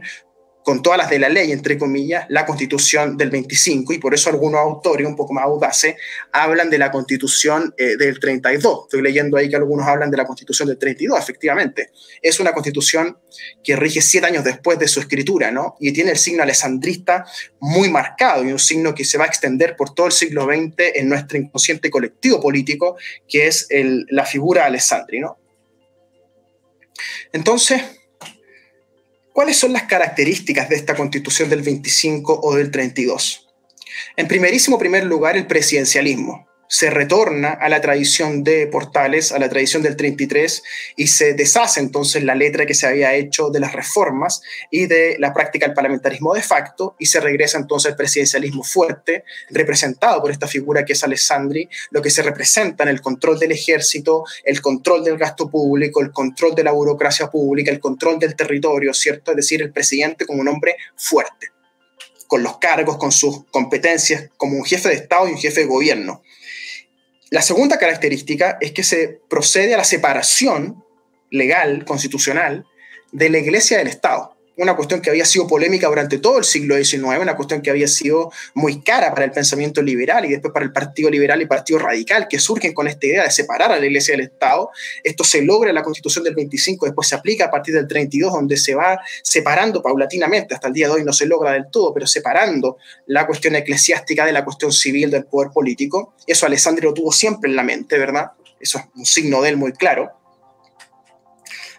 con 0.68 0.84
todas 0.84 0.98
las 0.98 1.10
de 1.10 1.18
la 1.18 1.30
ley, 1.30 1.54
entre 1.54 1.78
comillas, 1.78 2.26
la 2.28 2.46
constitución 2.46 3.16
del 3.16 3.30
25, 3.30 3.94
y 3.94 4.00
por 4.00 4.14
eso 4.14 4.30
algunos 4.30 4.60
autores 4.60 5.08
un 5.08 5.16
poco 5.16 5.34
más 5.34 5.46
audaces 5.46 5.96
hablan 6.34 6.70
de 6.70 6.78
la 6.78 6.92
constitución 6.92 7.74
eh, 7.78 7.96
del 7.96 8.20
32. 8.20 8.82
Estoy 8.84 9.02
leyendo 9.02 9.38
ahí 9.38 9.50
que 9.50 9.56
algunos 9.56 9.88
hablan 9.88 10.12
de 10.12 10.18
la 10.18 10.26
constitución 10.26 10.68
del 10.68 10.78
32, 10.78 11.18
efectivamente. 11.18 11.92
Es 12.22 12.42
una 12.42 12.52
constitución 12.52 13.18
que 13.64 13.78
rige 13.78 14.02
siete 14.02 14.28
años 14.28 14.44
después 14.44 14.78
de 14.78 14.90
su 14.90 15.00
escritura, 15.00 15.52
¿no? 15.52 15.76
Y 15.80 15.94
tiene 15.94 16.12
el 16.12 16.18
signo 16.18 16.44
alessandrista 16.44 17.26
muy 17.62 17.90
marcado, 17.90 18.44
y 18.44 18.52
un 18.52 18.60
signo 18.60 18.94
que 18.94 19.06
se 19.06 19.18
va 19.18 19.24
a 19.24 19.28
extender 19.28 19.76
por 19.78 19.96
todo 19.96 20.08
el 20.08 20.12
siglo 20.12 20.46
XX 20.46 20.96
en 20.96 21.08
nuestro 21.08 21.38
inconsciente 21.38 21.90
colectivo 21.90 22.42
político, 22.42 22.98
que 23.28 23.48
es 23.48 23.70
la 24.10 24.26
figura 24.26 24.66
Alessandri, 24.66 25.22
¿no? 25.22 25.38
Entonces, 27.34 27.82
¿Cuáles 29.38 29.58
son 29.58 29.72
las 29.72 29.84
características 29.84 30.68
de 30.68 30.77
esta 30.77 30.96
constitución 30.96 31.48
del 31.48 31.62
25 31.62 32.39
o 32.42 32.56
del 32.56 32.72
32? 32.72 33.48
En 34.16 34.27
primerísimo 34.27 34.80
primer 34.80 35.04
lugar, 35.04 35.38
el 35.38 35.46
presidencialismo 35.46 36.47
se 36.68 36.90
retorna 36.90 37.50
a 37.50 37.70
la 37.70 37.82
tradición 37.82 38.44
de 38.44 38.68
Portales, 38.68 39.32
a 39.32 39.40
la 39.40 39.50
tradición 39.50 39.82
del 39.82 39.96
33, 39.96 40.64
y 40.96 41.08
se 41.08 41.34
deshace 41.34 41.80
entonces 41.80 42.24
la 42.24 42.36
letra 42.36 42.66
que 42.66 42.74
se 42.74 42.88
había 42.88 43.14
hecho 43.14 43.50
de 43.50 43.60
las 43.60 43.74
reformas 43.74 44.42
y 44.72 44.86
de 44.88 45.16
la 45.20 45.34
práctica 45.34 45.66
del 45.66 45.76
parlamentarismo 45.76 46.34
de 46.34 46.42
facto, 46.42 46.96
y 47.00 47.06
se 47.06 47.20
regresa 47.20 47.58
entonces 47.58 47.92
al 47.92 47.98
presidencialismo 47.98 48.64
fuerte, 48.64 49.24
representado 49.50 50.22
por 50.22 50.32
esta 50.32 50.48
figura 50.48 50.86
que 50.86 50.94
es 50.94 51.04
Alessandri, 51.04 51.70
lo 51.92 52.02
que 52.02 52.10
se 52.10 52.24
representa 52.24 52.84
en 52.84 52.90
el 52.90 53.02
control 53.02 53.40
del 53.40 53.52
ejército, 53.52 54.24
el 54.44 54.62
control 54.62 55.04
del 55.04 55.18
gasto 55.18 55.50
público, 55.50 56.02
el 56.02 56.12
control 56.12 56.56
de 56.56 56.64
la 56.64 56.72
burocracia 56.72 57.28
pública, 57.28 57.72
el 57.72 57.80
control 57.80 58.20
del 58.20 58.36
territorio, 58.36 58.94
¿cierto? 58.94 59.32
Es 59.32 59.38
decir, 59.38 59.62
el 59.62 59.72
presidente 59.72 60.26
como 60.26 60.42
un 60.42 60.48
hombre 60.48 60.76
fuerte 60.96 61.52
con 62.28 62.44
los 62.44 62.58
cargos, 62.58 62.98
con 62.98 63.12
sus 63.12 63.46
competencias 63.46 64.30
como 64.38 64.58
un 64.58 64.66
jefe 64.66 64.90
de 64.90 64.96
Estado 64.96 65.28
y 65.28 65.32
un 65.32 65.38
jefe 65.38 65.62
de 65.62 65.68
gobierno. 65.68 66.22
La 67.29 67.41
segunda 67.41 67.77
característica 67.77 68.57
es 68.62 68.72
que 68.72 68.84
se 68.84 69.19
procede 69.29 69.74
a 69.74 69.77
la 69.77 69.84
separación 69.84 70.84
legal, 71.29 71.84
constitucional, 71.86 72.65
de 73.12 73.29
la 73.29 73.39
Iglesia 73.39 73.77
del 73.77 73.88
Estado 73.88 74.37
una 74.58 74.76
cuestión 74.76 75.02
que 75.02 75.10
había 75.10 75.26
sido 75.26 75.48
polémica 75.48 75.88
durante 75.88 76.18
todo 76.18 76.40
el 76.40 76.44
siglo 76.44 76.76
XIX, 76.76 77.20
una 77.22 77.36
cuestión 77.36 77.62
que 77.62 77.70
había 77.70 77.88
sido 77.88 78.32
muy 78.56 78.82
cara 78.82 79.12
para 79.14 79.26
el 79.26 79.32
pensamiento 79.32 79.82
liberal 79.82 80.26
y 80.26 80.30
después 80.30 80.52
para 80.52 80.66
el 80.66 80.72
Partido 80.72 81.10
Liberal 81.10 81.42
y 81.42 81.46
Partido 81.46 81.80
Radical, 81.80 82.28
que 82.28 82.40
surgen 82.40 82.74
con 82.74 82.88
esta 82.88 83.06
idea 83.06 83.24
de 83.24 83.32
separar 83.32 83.72
a 83.72 83.80
la 83.80 83.86
Iglesia 83.86 84.14
del 84.14 84.26
Estado. 84.26 84.72
Esto 85.04 85.24
se 85.24 85.44
logra 85.44 85.70
en 85.70 85.76
la 85.76 85.84
Constitución 85.84 86.24
del 86.24 86.36
25, 86.36 86.86
después 86.88 87.08
se 87.08 87.16
aplica 87.16 87.46
a 87.46 87.52
partir 87.52 87.76
del 87.76 87.88
32, 87.88 88.34
donde 88.34 88.58
se 88.58 88.74
va 88.74 89.00
separando 89.24 89.82
paulatinamente, 89.82 90.56
hasta 90.56 90.68
el 90.68 90.74
día 90.74 90.88
de 90.88 90.94
hoy 90.94 91.04
no 91.04 91.14
se 91.14 91.28
logra 91.28 91.52
del 91.52 91.70
todo, 91.72 91.94
pero 91.94 92.08
separando 92.08 92.78
la 93.06 93.28
cuestión 93.28 93.56
eclesiástica 93.56 94.26
de 94.26 94.34
la 94.34 94.44
cuestión 94.44 94.72
civil 94.72 95.12
del 95.12 95.26
poder 95.26 95.52
político. 95.52 96.14
Eso 96.26 96.46
Alessandro 96.46 96.90
lo 96.90 96.94
tuvo 96.94 97.12
siempre 97.12 97.50
en 97.50 97.56
la 97.56 97.64
mente, 97.64 97.98
¿verdad? 97.98 98.32
Eso 98.60 98.80
es 98.80 98.86
un 98.96 99.06
signo 99.06 99.42
de 99.42 99.50
él 99.50 99.58
muy 99.58 99.72
claro. 99.74 100.12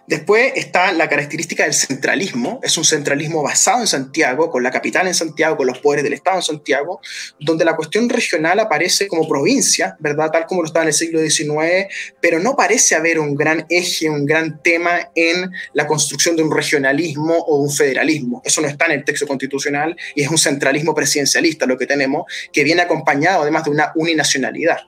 Después 0.09 0.53
está 0.55 0.91
la 0.91 1.07
característica 1.07 1.65
del 1.65 1.75
centralismo, 1.75 2.59
es 2.63 2.75
un 2.79 2.83
centralismo 2.83 3.43
basado 3.43 3.81
en 3.81 3.85
Santiago, 3.85 4.49
con 4.49 4.63
la 4.63 4.71
capital 4.71 5.05
en 5.05 5.13
Santiago, 5.13 5.55
con 5.55 5.67
los 5.67 5.77
poderes 5.77 6.03
del 6.03 6.13
Estado 6.13 6.37
en 6.37 6.41
Santiago, 6.41 6.99
donde 7.39 7.63
la 7.63 7.75
cuestión 7.75 8.09
regional 8.09 8.59
aparece 8.59 9.07
como 9.07 9.27
provincia, 9.27 9.95
¿verdad? 9.99 10.31
Tal 10.31 10.47
como 10.47 10.63
lo 10.63 10.65
estaba 10.65 10.81
en 10.81 10.87
el 10.87 10.93
siglo 10.95 11.19
XIX, 11.19 11.93
pero 12.19 12.39
no 12.39 12.55
parece 12.55 12.95
haber 12.95 13.19
un 13.19 13.35
gran 13.35 13.67
eje, 13.69 14.09
un 14.09 14.25
gran 14.25 14.63
tema 14.63 15.11
en 15.13 15.51
la 15.73 15.85
construcción 15.85 16.35
de 16.35 16.41
un 16.41 16.51
regionalismo 16.51 17.35
o 17.35 17.57
un 17.57 17.69
federalismo. 17.69 18.41
Eso 18.43 18.61
no 18.61 18.67
está 18.67 18.87
en 18.87 18.93
el 18.93 19.05
texto 19.05 19.27
constitucional 19.27 19.95
y 20.15 20.23
es 20.23 20.29
un 20.31 20.39
centralismo 20.39 20.95
presidencialista 20.95 21.67
lo 21.67 21.77
que 21.77 21.85
tenemos, 21.85 22.23
que 22.51 22.63
viene 22.63 22.81
acompañado 22.81 23.43
además 23.43 23.63
de 23.63 23.69
una 23.69 23.91
uninacionalidad. 23.93 24.79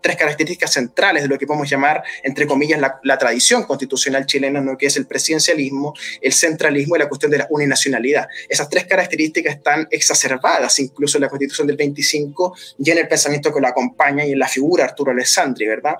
Tres 0.00 0.16
características 0.16 0.72
centrales 0.72 1.22
de 1.22 1.28
lo 1.28 1.38
que 1.38 1.46
podemos 1.46 1.68
llamar, 1.68 2.02
entre 2.22 2.46
comillas, 2.46 2.80
la, 2.80 3.18
tradición 3.18 3.64
constitucional 3.64 4.26
chilena, 4.26 4.60
¿no? 4.60 4.76
que 4.76 4.86
es 4.86 4.96
el 4.96 5.06
presidencialismo, 5.06 5.94
el 6.20 6.32
centralismo 6.32 6.96
y 6.96 6.98
la 6.98 7.08
cuestión 7.08 7.30
de 7.30 7.38
la 7.38 7.46
uninacionalidad. 7.50 8.28
Esas 8.48 8.68
tres 8.68 8.84
características 8.86 9.56
están 9.56 9.86
exacerbadas 9.90 10.78
incluso 10.78 11.18
en 11.18 11.22
la 11.22 11.28
constitución 11.28 11.66
del 11.66 11.76
25 11.76 12.56
y 12.78 12.90
en 12.90 12.98
el 12.98 13.08
pensamiento 13.08 13.52
que 13.52 13.60
lo 13.60 13.68
acompaña 13.68 14.24
y 14.24 14.32
en 14.32 14.38
la 14.38 14.48
figura 14.48 14.84
Arturo 14.84 15.12
Alessandri, 15.12 15.66
¿verdad? 15.66 15.96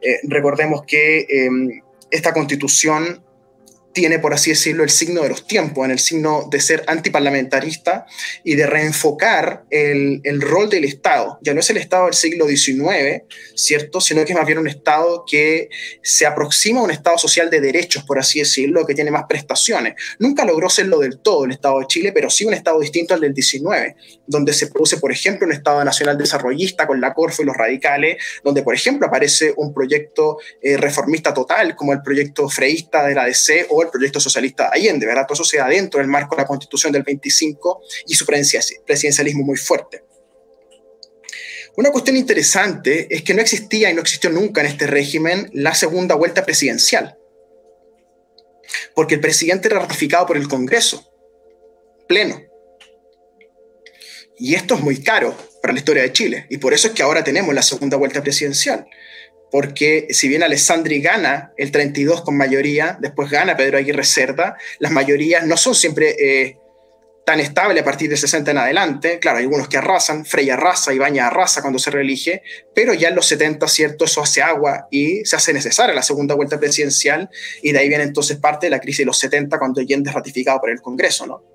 Eh, 0.00 0.20
recordemos 0.24 0.82
que 0.86 1.26
em, 1.28 1.82
esta 2.10 2.32
constitución 2.32 3.23
tiene, 3.94 4.18
por 4.18 4.34
así 4.34 4.50
decirlo, 4.50 4.82
el 4.82 4.90
signo 4.90 5.22
de 5.22 5.30
los 5.30 5.46
tiempos, 5.46 5.84
en 5.84 5.92
el 5.92 6.00
signo 6.00 6.48
de 6.50 6.60
ser 6.60 6.82
antiparlamentarista 6.88 8.06
y 8.42 8.56
de 8.56 8.66
reenfocar 8.66 9.64
el, 9.70 10.20
el, 10.24 10.40
rol 10.40 10.68
del 10.68 10.84
Estado. 10.84 11.38
Ya 11.42 11.54
no 11.54 11.60
es 11.60 11.70
el 11.70 11.76
Estado 11.76 12.06
del 12.06 12.14
siglo 12.14 12.46
XIX, 12.46 13.22
¿cierto? 13.54 14.00
Sino 14.00 14.24
que 14.24 14.32
es 14.32 14.38
más 14.38 14.46
bien 14.46 14.58
un 14.58 14.66
Estado 14.66 15.24
que 15.26 15.70
se 16.02 16.26
aproxima 16.26 16.80
a 16.80 16.82
un 16.82 16.90
Estado 16.90 17.16
social 17.18 17.48
de 17.50 17.60
derechos, 17.60 18.02
por 18.02 18.18
así 18.18 18.40
decirlo, 18.40 18.84
que 18.84 18.94
tiene 18.94 19.12
más 19.12 19.24
prestaciones. 19.28 19.94
Nunca 20.18 20.44
logró 20.44 20.68
serlo 20.68 20.98
del 20.98 21.20
todo 21.20 21.44
el 21.44 21.52
Estado 21.52 21.78
de 21.78 21.86
Chile, 21.86 22.10
pero 22.12 22.28
sí 22.30 22.44
un 22.44 22.54
Estado 22.54 22.80
distinto 22.80 23.14
al 23.14 23.20
del 23.20 23.34
XIX, 23.34 23.94
donde 24.26 24.52
se 24.52 24.66
produce, 24.66 24.96
por 24.96 25.12
ejemplo, 25.12 25.46
un 25.46 25.52
Estado 25.52 25.84
nacional 25.84 26.18
desarrollista 26.18 26.88
con 26.88 27.00
la 27.00 27.14
Corfo 27.14 27.42
y 27.42 27.46
los 27.46 27.56
radicales, 27.56 28.16
donde, 28.42 28.64
por 28.64 28.74
ejemplo, 28.74 29.06
aparece 29.06 29.54
un 29.56 29.72
proyecto 29.72 30.38
eh, 30.60 30.76
reformista 30.76 31.32
total, 31.32 31.76
como 31.76 31.92
el 31.92 32.02
proyecto 32.02 32.48
freísta 32.48 33.06
de 33.06 33.14
la 33.14 33.26
DC 33.26 33.66
o 33.70 33.83
el 33.84 33.90
proyecto 33.90 34.20
socialista 34.20 34.70
Allende, 34.72 35.06
¿verdad? 35.06 35.26
Todo 35.26 35.34
eso 35.34 35.44
se 35.44 35.58
da 35.58 35.68
dentro 35.68 36.00
del 36.00 36.08
marco 36.08 36.34
de 36.36 36.42
la 36.42 36.46
constitución 36.46 36.92
del 36.92 37.02
25 37.02 37.82
y 38.06 38.14
su 38.14 38.26
presidencialismo 38.26 39.44
muy 39.44 39.56
fuerte. 39.56 40.04
Una 41.76 41.90
cuestión 41.90 42.16
interesante 42.16 43.08
es 43.14 43.22
que 43.22 43.34
no 43.34 43.40
existía 43.40 43.90
y 43.90 43.94
no 43.94 44.00
existió 44.00 44.30
nunca 44.30 44.60
en 44.60 44.68
este 44.68 44.86
régimen 44.86 45.50
la 45.52 45.74
segunda 45.74 46.14
vuelta 46.14 46.44
presidencial, 46.44 47.18
porque 48.94 49.16
el 49.16 49.20
presidente 49.20 49.68
era 49.68 49.80
ratificado 49.80 50.26
por 50.26 50.36
el 50.36 50.46
Congreso, 50.48 51.12
pleno. 52.06 52.40
Y 54.38 54.54
esto 54.54 54.74
es 54.74 54.80
muy 54.80 55.02
caro 55.02 55.36
para 55.62 55.72
la 55.72 55.78
historia 55.78 56.02
de 56.02 56.12
Chile, 56.12 56.46
y 56.48 56.58
por 56.58 56.74
eso 56.74 56.88
es 56.88 56.94
que 56.94 57.02
ahora 57.02 57.24
tenemos 57.24 57.52
la 57.54 57.62
segunda 57.62 57.96
vuelta 57.96 58.22
presidencial 58.22 58.86
porque 59.54 60.08
si 60.10 60.26
bien 60.26 60.42
Alessandri 60.42 61.00
gana 61.00 61.52
el 61.56 61.70
32 61.70 62.22
con 62.22 62.36
mayoría, 62.36 62.98
después 63.00 63.30
gana 63.30 63.56
Pedro 63.56 63.78
Aguirre 63.78 64.02
Cerda, 64.02 64.56
las 64.80 64.90
mayorías 64.90 65.46
no 65.46 65.56
son 65.56 65.76
siempre 65.76 66.16
eh, 66.18 66.58
tan 67.24 67.38
estables 67.38 67.80
a 67.80 67.84
partir 67.84 68.10
de 68.10 68.16
60 68.16 68.50
en 68.50 68.58
adelante. 68.58 69.20
Claro, 69.20 69.38
hay 69.38 69.44
algunos 69.44 69.68
que 69.68 69.76
arrasan, 69.76 70.26
Frey 70.26 70.50
arrasa 70.50 70.92
y 70.92 70.98
Baña 70.98 71.28
arrasa 71.28 71.62
cuando 71.62 71.78
se 71.78 71.92
reelige, 71.92 72.42
pero 72.74 72.94
ya 72.94 73.10
en 73.10 73.14
los 73.14 73.26
70, 73.26 73.68
¿cierto? 73.68 74.06
Eso 74.06 74.22
hace 74.22 74.42
agua 74.42 74.88
y 74.90 75.24
se 75.24 75.36
hace 75.36 75.52
necesaria 75.52 75.94
la 75.94 76.02
segunda 76.02 76.34
vuelta 76.34 76.58
presidencial 76.58 77.30
y 77.62 77.70
de 77.70 77.78
ahí 77.78 77.88
viene 77.88 78.02
entonces 78.02 78.38
parte 78.38 78.66
de 78.66 78.70
la 78.70 78.80
crisis 78.80 78.98
de 78.98 79.04
los 79.04 79.20
70 79.20 79.56
cuando 79.60 79.80
Allende 79.80 80.10
es 80.10 80.16
ratificado 80.16 80.60
por 80.60 80.70
el 80.70 80.80
Congreso, 80.80 81.28
¿no? 81.28 81.53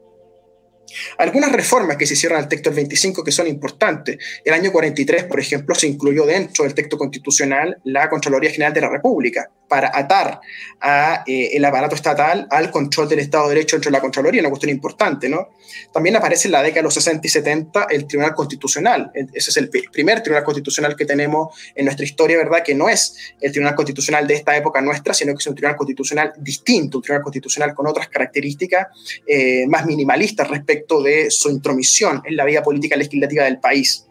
Algunas 1.17 1.51
reformas 1.51 1.97
que 1.97 2.05
se 2.05 2.13
hicieron 2.13 2.37
al 2.37 2.47
texto 2.47 2.69
del 2.69 2.77
25 2.77 3.23
que 3.23 3.31
son 3.31 3.47
importantes. 3.47 4.17
El 4.43 4.53
año 4.53 4.71
43, 4.71 5.25
por 5.25 5.39
ejemplo, 5.39 5.75
se 5.75 5.87
incluyó 5.87 6.25
dentro 6.25 6.63
del 6.63 6.73
texto 6.73 6.97
constitucional 6.97 7.79
la 7.83 8.09
Contraloría 8.09 8.51
General 8.51 8.73
de 8.73 8.81
la 8.81 8.89
República 8.89 9.49
para 9.67 9.91
atar 9.93 10.41
a, 10.81 11.23
eh, 11.27 11.51
el 11.53 11.63
aparato 11.63 11.95
estatal 11.95 12.47
al 12.49 12.71
control 12.71 13.07
del 13.07 13.19
Estado 13.19 13.47
de 13.47 13.55
Derecho 13.55 13.75
dentro 13.75 13.91
de 13.91 13.97
la 13.97 14.01
Contraloría, 14.01 14.41
una 14.41 14.49
cuestión 14.49 14.71
importante, 14.71 15.29
¿no? 15.29 15.49
También 15.93 16.15
aparece 16.15 16.47
en 16.47 16.53
la 16.53 16.63
década 16.63 16.79
de 16.79 16.83
los 16.83 16.95
60 16.95 17.27
y 17.27 17.29
70 17.29 17.87
el 17.91 18.07
Tribunal 18.07 18.33
Constitucional. 18.33 19.11
Ese 19.13 19.51
es 19.51 19.57
el 19.57 19.69
primer 19.69 20.21
Tribunal 20.23 20.43
Constitucional 20.43 20.95
que 20.95 21.05
tenemos 21.05 21.55
en 21.75 21.85
nuestra 21.85 22.03
historia, 22.03 22.37
¿verdad? 22.37 22.63
Que 22.63 22.73
no 22.73 22.89
es 22.89 23.33
el 23.39 23.51
Tribunal 23.51 23.75
Constitucional 23.75 24.25
de 24.25 24.33
esta 24.33 24.57
época 24.57 24.81
nuestra, 24.81 25.13
sino 25.13 25.33
que 25.33 25.37
es 25.37 25.47
un 25.47 25.53
Tribunal 25.53 25.77
Constitucional 25.77 26.33
distinto, 26.37 26.97
un 26.97 27.03
Tribunal 27.03 27.23
Constitucional 27.23 27.75
con 27.75 27.85
otras 27.85 28.09
características 28.09 28.87
eh, 29.27 29.67
más 29.67 29.85
minimalistas 29.85 30.47
respecto 30.47 30.78
de 30.87 31.31
su 31.31 31.49
intromisión 31.49 32.21
en 32.25 32.35
la 32.35 32.45
vida 32.45 32.63
política 32.63 32.95
legislativa 32.95 33.45
del 33.45 33.59
país. 33.59 34.05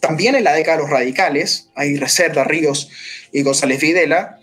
También 0.00 0.34
en 0.34 0.44
la 0.44 0.52
década 0.52 0.76
de 0.76 0.82
los 0.84 0.90
radicales, 0.90 1.70
hay 1.74 1.96
Reserva, 1.96 2.44
Ríos 2.44 2.88
y 3.32 3.42
González 3.42 3.80
Videla, 3.80 4.40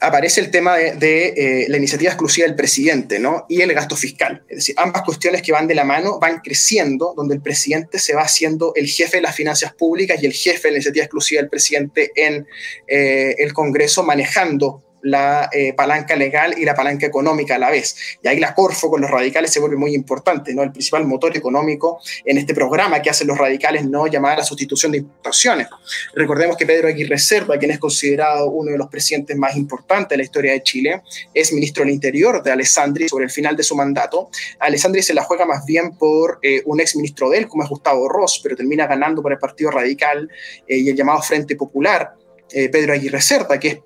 aparece 0.00 0.40
el 0.40 0.50
tema 0.50 0.76
de, 0.76 1.34
eh, 1.36 1.66
la 1.68 1.76
iniciativa 1.76 2.10
exclusiva 2.10 2.46
del 2.46 2.56
presidente 2.56 3.18
¿no? 3.18 3.44
y 3.48 3.60
el 3.60 3.72
gasto 3.74 3.96
fiscal. 3.96 4.42
Es 4.48 4.56
decir, 4.56 4.74
ambas 4.78 5.02
cuestiones 5.02 5.42
que 5.42 5.52
van 5.52 5.66
de 5.66 5.74
la 5.74 5.84
mano 5.84 6.18
van 6.18 6.40
creciendo, 6.40 7.12
donde 7.16 7.34
el 7.34 7.42
presidente 7.42 7.98
se 7.98 8.14
va 8.14 8.22
haciendo 8.22 8.72
el 8.74 8.86
jefe 8.86 9.18
de 9.18 9.22
las 9.22 9.36
finanzas 9.36 9.74
públicas 9.74 10.22
y 10.22 10.26
el 10.26 10.32
jefe 10.32 10.68
de 10.68 10.72
la 10.72 10.78
iniciativa 10.78 11.04
exclusiva 11.04 11.42
del 11.42 11.50
presidente 11.50 12.10
en 12.16 12.46
eh, 12.86 13.34
el 13.38 13.52
Congreso, 13.52 14.02
manejando 14.02 14.82
la 15.02 15.48
eh, 15.52 15.72
palanca 15.72 16.16
legal 16.16 16.54
y 16.58 16.64
la 16.64 16.74
palanca 16.74 17.06
económica 17.06 17.56
a 17.56 17.58
la 17.58 17.70
vez. 17.70 17.96
Y 18.22 18.28
ahí 18.28 18.38
la 18.38 18.54
Corfo 18.54 18.90
con 18.90 19.00
los 19.00 19.10
radicales 19.10 19.52
se 19.52 19.60
vuelve 19.60 19.76
muy 19.76 19.94
importante, 19.94 20.54
¿no? 20.54 20.62
El 20.62 20.72
principal 20.72 21.06
motor 21.06 21.36
económico 21.36 22.00
en 22.24 22.38
este 22.38 22.54
programa 22.54 23.00
que 23.00 23.10
hacen 23.10 23.26
los 23.26 23.38
radicales, 23.38 23.84
¿no? 23.86 24.06
Llamada 24.06 24.38
la 24.38 24.44
sustitución 24.44 24.92
de 24.92 24.98
importaciones. 24.98 25.68
Recordemos 26.14 26.56
que 26.56 26.66
Pedro 26.66 26.88
Aguirre 26.88 27.18
Cerda, 27.18 27.58
quien 27.58 27.70
es 27.70 27.78
considerado 27.78 28.50
uno 28.50 28.72
de 28.72 28.78
los 28.78 28.88
presidentes 28.88 29.36
más 29.36 29.56
importantes 29.56 30.10
de 30.10 30.16
la 30.18 30.22
historia 30.22 30.52
de 30.52 30.62
Chile, 30.62 31.02
es 31.32 31.52
ministro 31.52 31.84
del 31.84 31.92
Interior 31.92 32.42
de 32.42 32.50
Alessandri 32.52 33.08
sobre 33.08 33.24
el 33.24 33.30
final 33.30 33.56
de 33.56 33.62
su 33.62 33.74
mandato. 33.76 34.30
Alessandri 34.58 35.02
se 35.02 35.14
la 35.14 35.24
juega 35.24 35.46
más 35.46 35.64
bien 35.64 35.96
por 35.96 36.38
eh, 36.42 36.62
un 36.66 36.80
ex 36.80 36.96
ministro 36.96 37.30
de 37.30 37.38
él, 37.38 37.48
como 37.48 37.62
es 37.62 37.68
Gustavo 37.68 38.08
Ross, 38.08 38.40
pero 38.42 38.56
termina 38.56 38.86
ganando 38.86 39.22
por 39.22 39.32
el 39.32 39.38
Partido 39.38 39.70
Radical 39.70 40.28
eh, 40.66 40.78
y 40.78 40.88
el 40.88 40.96
llamado 40.96 41.22
Frente 41.22 41.56
Popular. 41.56 42.14
Pedro 42.52 42.94
Aguirre 42.94 43.20
Cerda, 43.20 43.60
que 43.60 43.68
es 43.68 43.78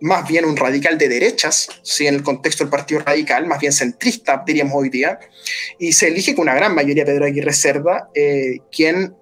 más 0.00 0.28
bien 0.28 0.44
un 0.44 0.56
radical 0.56 0.98
de 0.98 1.08
derechas, 1.08 1.68
¿sí? 1.82 2.06
en 2.06 2.16
el 2.16 2.22
contexto 2.22 2.64
del 2.64 2.70
Partido 2.70 3.00
Radical, 3.00 3.46
más 3.46 3.60
bien 3.60 3.72
centrista, 3.72 4.42
diríamos 4.46 4.74
hoy 4.76 4.90
día, 4.90 5.18
y 5.78 5.92
se 5.92 6.08
elige 6.08 6.34
con 6.34 6.42
una 6.42 6.54
gran 6.54 6.74
mayoría 6.74 7.04
Pedro 7.04 7.24
Aguirre 7.24 7.52
Cerda, 7.52 8.08
eh, 8.14 8.58
quien 8.70 9.14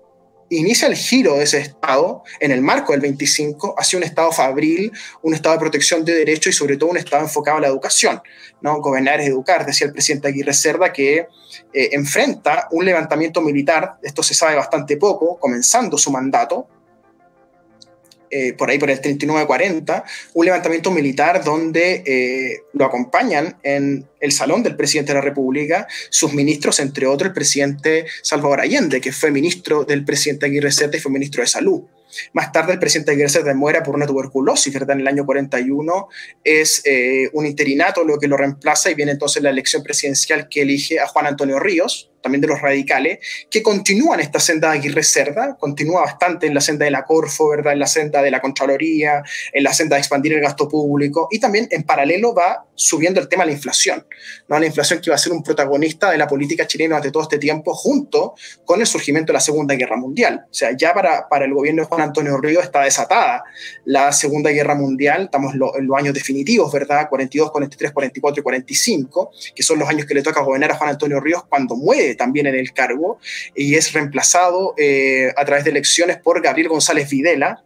inicia 0.51 0.89
el 0.89 0.97
giro 0.97 1.37
de 1.37 1.45
ese 1.45 1.59
Estado 1.59 2.23
en 2.41 2.51
el 2.51 2.61
marco 2.61 2.93
del 2.93 3.01
25 3.01 3.75
hacia 3.79 3.99
un 3.99 4.03
Estado 4.03 4.33
fabril, 4.33 4.93
un 5.23 5.35
Estado 5.35 5.55
de 5.57 5.61
protección 5.61 6.05
de 6.05 6.15
derechos 6.15 6.55
y 6.55 6.57
sobre 6.57 6.77
todo 6.77 6.91
un 6.91 6.97
Estado 6.97 7.23
enfocado 7.23 7.59
a 7.59 7.61
la 7.61 7.69
educación. 7.69 8.21
¿no? 8.61 8.81
Gobernar 8.81 9.21
es 9.21 9.29
educar, 9.29 9.67
decía 9.67 9.87
el 9.87 9.93
presidente 9.93 10.29
Aguirre 10.29 10.55
Cerda, 10.55 10.93
que 10.93 11.27
eh, 11.73 11.89
enfrenta 11.93 12.69
un 12.71 12.85
levantamiento 12.85 13.41
militar, 13.41 13.99
esto 14.03 14.23
se 14.23 14.35
sabe 14.35 14.55
bastante 14.55 14.97
poco, 14.97 15.39
comenzando 15.39 15.99
su 15.99 16.11
mandato, 16.11 16.69
eh, 18.37 18.53
por 18.53 18.69
ahí 18.69 18.81
por 18.81 18.91
el 18.91 19.01
39-40, 19.01 20.03
un 20.33 20.45
levantamiento 20.45 20.91
militar 20.91 21.45
donde 21.45 22.03
eh, 22.05 22.65
lo 22.73 22.85
acompañan 22.85 23.59
en 23.63 24.09
el 24.19 24.33
salón 24.33 24.65
del 24.65 24.75
presidente 24.75 25.13
de 25.13 25.19
la 25.21 25.25
República 25.25 25.87
sus 26.11 26.33
ministros, 26.33 26.81
entre 26.81 27.07
otros 27.07 27.29
el 27.29 27.33
presidente 27.33 28.07
Salvador 28.23 28.61
Allende, 28.61 29.01
que 29.01 29.13
fue 29.13 29.31
ministro 29.31 29.85
del 29.85 30.05
presidente 30.05 30.47
Aguirre 30.47 30.73
Cerda 30.73 30.97
y 30.97 31.01
fue 31.01 31.13
ministro 31.13 31.43
de 31.43 31.47
Salud. 31.47 31.83
Más 32.33 32.51
tarde 32.51 32.73
el 32.73 32.81
presidente 32.81 33.13
Aguirre 33.13 33.29
Cerda 33.29 33.55
muera 33.55 33.85
por 33.85 33.95
una 33.95 34.05
tuberculosis, 34.05 34.75
¿verdad? 34.75 34.97
En 34.97 35.03
el 35.03 35.07
año 35.07 35.25
41 35.25 36.09
es 36.43 36.83
eh, 36.87 37.31
un 37.35 37.47
interinato 37.47 38.03
lo 38.03 38.19
que 38.19 38.27
lo 38.27 38.37
reemplaza 38.37 38.91
y 38.91 38.95
viene 38.95 39.13
entonces 39.13 39.45
la 39.45 39.51
elección 39.51 39.85
presidencial 39.85 40.49
que 40.49 40.63
elige 40.63 40.99
a 40.99 41.07
Juan 41.07 41.27
Antonio 41.27 41.61
Ríos, 41.61 42.11
también 42.25 42.41
de 42.41 42.49
los 42.49 42.61
radicales, 42.63 43.19
que 43.51 43.63
continúan 43.63 44.19
esta 44.19 44.41
senda 44.41 44.71
de 44.71 44.79
Aguirre 44.79 45.03
Cerda, 45.03 45.57
continúa 45.61 46.01
bastante 46.01 46.47
en 46.47 46.55
la 46.55 46.63
senda 46.63 46.87
de 46.87 46.91
la 46.91 47.05
Corfo, 47.05 47.51
¿verdad? 47.51 47.75
en 47.75 47.79
la 47.79 47.87
senda 47.87 48.23
de 48.23 48.31
la 48.31 48.41
Contraloría, 48.41 49.23
en 49.53 49.63
la 49.63 49.75
senda 49.75 49.97
de 49.97 50.01
expandir 50.01 50.33
el 50.33 50.41
gasto 50.41 50.67
público, 50.67 51.29
y 51.31 51.39
también 51.39 51.69
en 51.71 51.83
paralelo 51.83 52.35
va 52.35 52.65
subiendo 52.75 53.21
el 53.21 53.29
tema 53.29 53.45
de 53.45 53.49
la 53.49 53.53
inflación, 53.53 54.07
¿no? 54.49 54.59
la 54.59 54.65
inflación 54.65 55.01
que 55.03 55.11
va 55.11 55.17
a 55.17 55.19
ser 55.19 55.33
un 55.33 55.43
protagonista 55.43 56.11
de 56.11 56.17
la 56.17 56.27
política 56.27 56.67
chilena 56.67 56.95
durante 56.95 57.13
todo 57.13 57.25
este 57.25 57.39
tiempo, 57.39 57.75
junto 57.75 58.35
con 58.65 58.81
el 58.81 58.87
surgimiento 58.87 59.33
de 59.33 59.35
la 59.35 59.41
Segunda 59.41 59.75
Guerra 59.75 59.97
Mundial. 59.97 60.47
O 60.51 60.55
sea, 60.55 60.75
ya 60.75 60.95
para, 60.95 61.29
para 61.29 61.45
el 61.45 61.53
gobierno 61.53 61.83
de 61.83 61.89
Juan 61.89 62.01
Antonio 62.01 62.39
Ríos 62.39 62.65
está 62.65 62.83
desatada 62.83 63.45
la 63.85 64.13
Segunda 64.13 64.51
Guerra 64.51 64.75
Mundial, 64.75 65.25
estamos 65.25 65.53
en 65.53 65.87
los 65.87 65.99
años 65.99 66.15
definitivos, 66.15 66.73
¿verdad? 66.73 67.07
42, 67.11 67.53
43, 67.53 67.93
44 67.93 68.41
y 68.41 68.43
45, 68.43 69.31
que 69.55 69.63
son 69.63 69.79
los 69.79 69.89
años 69.89 70.07
que 70.07 70.15
le 70.15 70.23
toca 70.23 70.41
gobernar 70.41 70.73
a 70.73 70.77
Juan 70.77 70.91
Antonio 70.91 71.21
Ríos 71.21 71.45
cuando 71.49 71.77
muere 71.77 72.14
también 72.17 72.47
en 72.47 72.55
el 72.55 72.73
cargo 72.73 73.19
y 73.55 73.75
es 73.75 73.93
reemplazado 73.93 74.75
eh, 74.77 75.33
a 75.37 75.45
través 75.45 75.65
de 75.65 75.71
elecciones 75.71 76.19
por 76.19 76.43
Gabriel 76.43 76.69
González 76.69 77.09
Videla, 77.09 77.65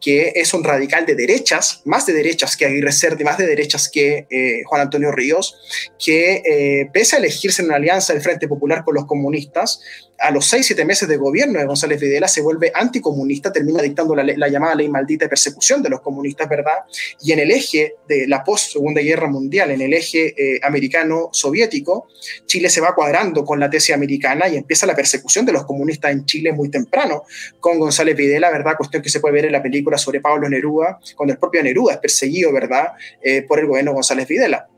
que 0.00 0.32
es 0.34 0.54
un 0.54 0.64
radical 0.64 1.06
de 1.06 1.14
derechas, 1.14 1.82
más 1.84 2.06
de 2.06 2.12
derechas 2.12 2.56
que 2.56 2.66
Aguirre 2.66 2.92
Cerda, 2.92 3.24
más 3.24 3.38
de 3.38 3.46
derechas 3.46 3.88
que 3.88 4.26
eh, 4.30 4.62
Juan 4.64 4.82
Antonio 4.82 5.12
Ríos, 5.12 5.56
que 5.98 6.42
eh, 6.44 6.90
pese 6.92 7.16
a 7.16 7.18
elegirse 7.18 7.62
en 7.62 7.68
una 7.68 7.76
alianza 7.76 8.12
del 8.12 8.22
Frente 8.22 8.48
Popular 8.48 8.84
con 8.84 8.94
los 8.94 9.06
comunistas, 9.06 9.80
a 10.18 10.30
los 10.30 10.46
seis, 10.46 10.66
siete 10.66 10.84
meses 10.84 11.08
de 11.08 11.16
gobierno 11.16 11.60
de 11.60 11.64
González 11.64 12.00
Videla 12.00 12.26
se 12.26 12.40
vuelve 12.40 12.72
anticomunista, 12.74 13.52
termina 13.52 13.80
dictando 13.80 14.16
la, 14.16 14.24
la, 14.24 14.48
llamada 14.48 14.74
ley 14.74 14.88
maldita 14.88 15.26
de 15.26 15.28
persecución 15.28 15.82
de 15.82 15.90
los 15.90 16.00
comunistas, 16.00 16.48
¿verdad? 16.48 16.78
Y 17.20 17.32
en 17.32 17.38
el 17.38 17.50
eje 17.52 17.94
de 18.08 18.26
la 18.26 18.42
post-Segunda 18.42 19.00
Guerra 19.00 19.28
Mundial, 19.28 19.70
en 19.70 19.80
el 19.80 19.94
eje 19.94 20.34
eh, 20.36 20.60
americano-soviético, 20.62 22.08
Chile 22.46 22.68
se 22.68 22.80
va 22.80 22.94
cuadrando 22.94 23.44
con 23.44 23.60
la 23.60 23.70
tesis 23.70 23.94
americana 23.94 24.48
y 24.48 24.56
empieza 24.56 24.86
la 24.86 24.96
persecución 24.96 25.46
de 25.46 25.52
los 25.52 25.64
comunistas 25.64 26.10
en 26.10 26.24
Chile 26.24 26.52
muy 26.52 26.68
temprano, 26.68 27.22
con 27.60 27.78
González 27.78 28.16
Videla, 28.16 28.50
¿verdad? 28.50 28.76
Cuestión 28.76 29.02
que 29.02 29.10
se 29.10 29.20
puede 29.20 29.34
ver 29.34 29.46
en 29.46 29.52
la 29.52 29.62
película 29.62 29.87
sobre 29.96 30.20
Pablo 30.20 30.48
Neruda, 30.48 30.98
cuando 31.16 31.32
el 31.32 31.38
propio 31.38 31.62
Neruda 31.62 31.94
es 31.94 31.98
perseguido, 31.98 32.52
¿verdad? 32.52 32.88
Eh, 33.22 33.42
por 33.42 33.58
el 33.58 33.66
gobierno 33.66 33.92
González 33.92 34.28
Videla. 34.28 34.68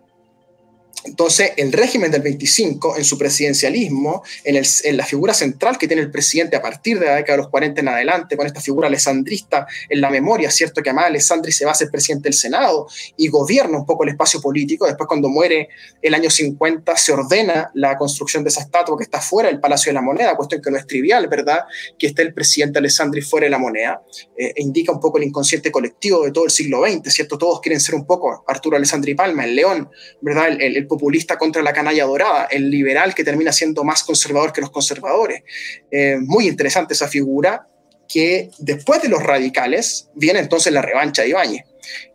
Entonces, 1.04 1.52
el 1.56 1.72
régimen 1.72 2.10
del 2.10 2.22
25, 2.22 2.98
en 2.98 3.04
su 3.04 3.16
presidencialismo, 3.16 4.22
en, 4.44 4.96
la 4.96 5.06
figura 5.06 5.32
central 5.32 5.78
que 5.78 5.86
tiene 5.86 6.02
el 6.02 6.10
presidente 6.10 6.56
a 6.56 6.62
partir 6.62 6.98
de 6.98 7.06
la 7.06 7.16
década 7.16 7.36
de 7.36 7.42
los 7.42 7.50
40 7.50 7.80
en 7.80 7.88
adelante, 7.88 8.36
con 8.36 8.46
esta 8.46 8.60
figura 8.60 8.88
alessandrista 8.88 9.66
en 9.88 10.00
la 10.00 10.10
memoria, 10.10 10.50
¿cierto? 10.50 10.82
Que 10.82 10.90
además 10.90 11.06
Alessandri 11.06 11.52
se 11.52 11.64
va 11.64 11.72
a 11.72 11.74
ser 11.74 11.90
presidente 11.90 12.24
del 12.24 12.34
Senado 12.34 12.86
y 13.16 13.28
gobierna 13.28 13.78
un 13.78 13.86
poco 13.86 14.04
el 14.04 14.10
espacio 14.10 14.40
político. 14.40 14.86
Después, 14.86 15.06
cuando 15.08 15.28
muere 15.28 15.68
el 16.02 16.14
año 16.14 16.28
50, 16.28 16.96
se 16.96 17.12
ordena 17.12 17.70
la 17.74 17.96
construcción 17.96 18.44
de 18.44 18.50
esa 18.50 18.60
estatua 18.60 18.96
que 18.98 19.04
está 19.04 19.20
fuera 19.20 19.48
del 19.48 19.60
Palacio 19.60 19.90
de 19.90 19.94
la 19.94 20.02
Moneda, 20.02 20.36
cuestión 20.36 20.60
que 20.60 20.70
no 20.70 20.76
es 20.76 20.86
trivial, 20.86 21.28
¿verdad? 21.28 21.60
Que 21.98 22.08
esté 22.08 22.22
el 22.22 22.34
presidente 22.34 22.78
Alessandri 22.78 23.22
fuera 23.22 23.44
de 23.44 23.50
la 23.50 23.58
moneda. 23.58 24.02
Eh, 24.36 24.52
e 24.54 24.62
indica 24.62 24.92
un 24.92 25.00
poco 25.00 25.18
el 25.18 25.24
inconsciente 25.24 25.72
colectivo 25.72 26.24
de 26.24 26.32
todo 26.32 26.44
el 26.44 26.50
siglo 26.50 26.82
XX, 26.86 27.12
¿cierto? 27.12 27.38
Todos 27.38 27.60
quieren 27.60 27.80
ser 27.80 27.94
un 27.94 28.04
poco 28.04 28.44
Arturo 28.46 28.76
Alessandri 28.76 29.14
Palma, 29.14 29.44
el 29.44 29.54
león, 29.54 29.88
¿verdad? 30.20 30.48
el, 30.48 30.76
el 30.76 30.86
populista 30.90 31.38
contra 31.38 31.62
la 31.62 31.72
canalla 31.72 32.04
dorada, 32.04 32.48
el 32.50 32.70
liberal 32.70 33.14
que 33.14 33.24
termina 33.24 33.52
siendo 33.52 33.84
más 33.84 34.02
conservador 34.02 34.52
que 34.52 34.60
los 34.60 34.70
conservadores. 34.70 35.42
Eh, 35.90 36.18
muy 36.20 36.46
interesante 36.46 36.92
esa 36.92 37.08
figura 37.08 37.66
que 38.06 38.50
después 38.58 39.00
de 39.00 39.08
los 39.08 39.22
radicales 39.22 40.10
viene 40.14 40.40
entonces 40.40 40.72
la 40.72 40.82
revancha 40.82 41.22
de 41.22 41.28
Ibáñez. 41.28 41.64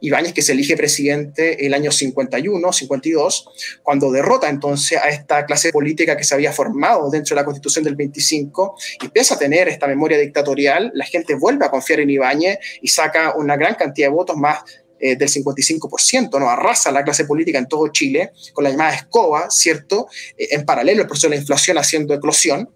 Ibáñez 0.02 0.34
que 0.34 0.42
se 0.42 0.52
elige 0.52 0.78
presidente 0.78 1.66
el 1.66 1.74
año 1.74 1.92
51, 1.92 2.72
52, 2.72 3.50
cuando 3.82 4.12
derrota 4.12 4.50
entonces 4.50 5.00
a 5.00 5.10
esta 5.10 5.46
clase 5.46 5.72
política 5.72 6.16
que 6.16 6.24
se 6.24 6.36
había 6.36 6.52
formado 6.52 7.10
dentro 7.10 7.36
de 7.36 7.42
la 7.42 7.46
constitución 7.46 7.84
del 7.84 7.96
25 7.96 8.76
y 9.02 9.06
empieza 9.06 9.36
a 9.36 9.40
tener 9.40 9.68
esta 9.68 9.88
memoria 9.88 10.18
dictatorial, 10.18 10.92
la 10.94 11.06
gente 11.06 11.36
vuelve 11.36 11.66
a 11.66 11.72
confiar 11.72 12.02
en 12.02 12.10
Ibáñez 12.10 12.60
y 12.82 12.88
saca 12.90 13.34
una 13.36 13.58
gran 13.58 13.76
cantidad 13.76 14.08
de 14.08 14.14
votos 14.14 14.38
más 14.38 14.64
eh, 15.06 15.16
del 15.16 15.30
55%, 15.30 16.40
¿no? 16.40 16.50
Arrasa 16.50 16.92
la 16.92 17.04
clase 17.04 17.26
política 17.26 17.60
en 17.60 17.68
todo 17.68 17.90
Chile 17.90 18.32
con 18.54 18.64
la 18.64 18.72
llamada 18.72 18.96
escoba, 18.96 19.52
¿cierto? 19.52 20.08
Eh, 20.36 20.48
en 20.50 20.66
paralelo 20.66 21.04
el 21.04 21.08
proceso 21.08 21.28
de 21.28 21.36
la 21.36 21.42
inflación 21.42 21.78
haciendo 21.78 22.16
eclosión, 22.16 22.72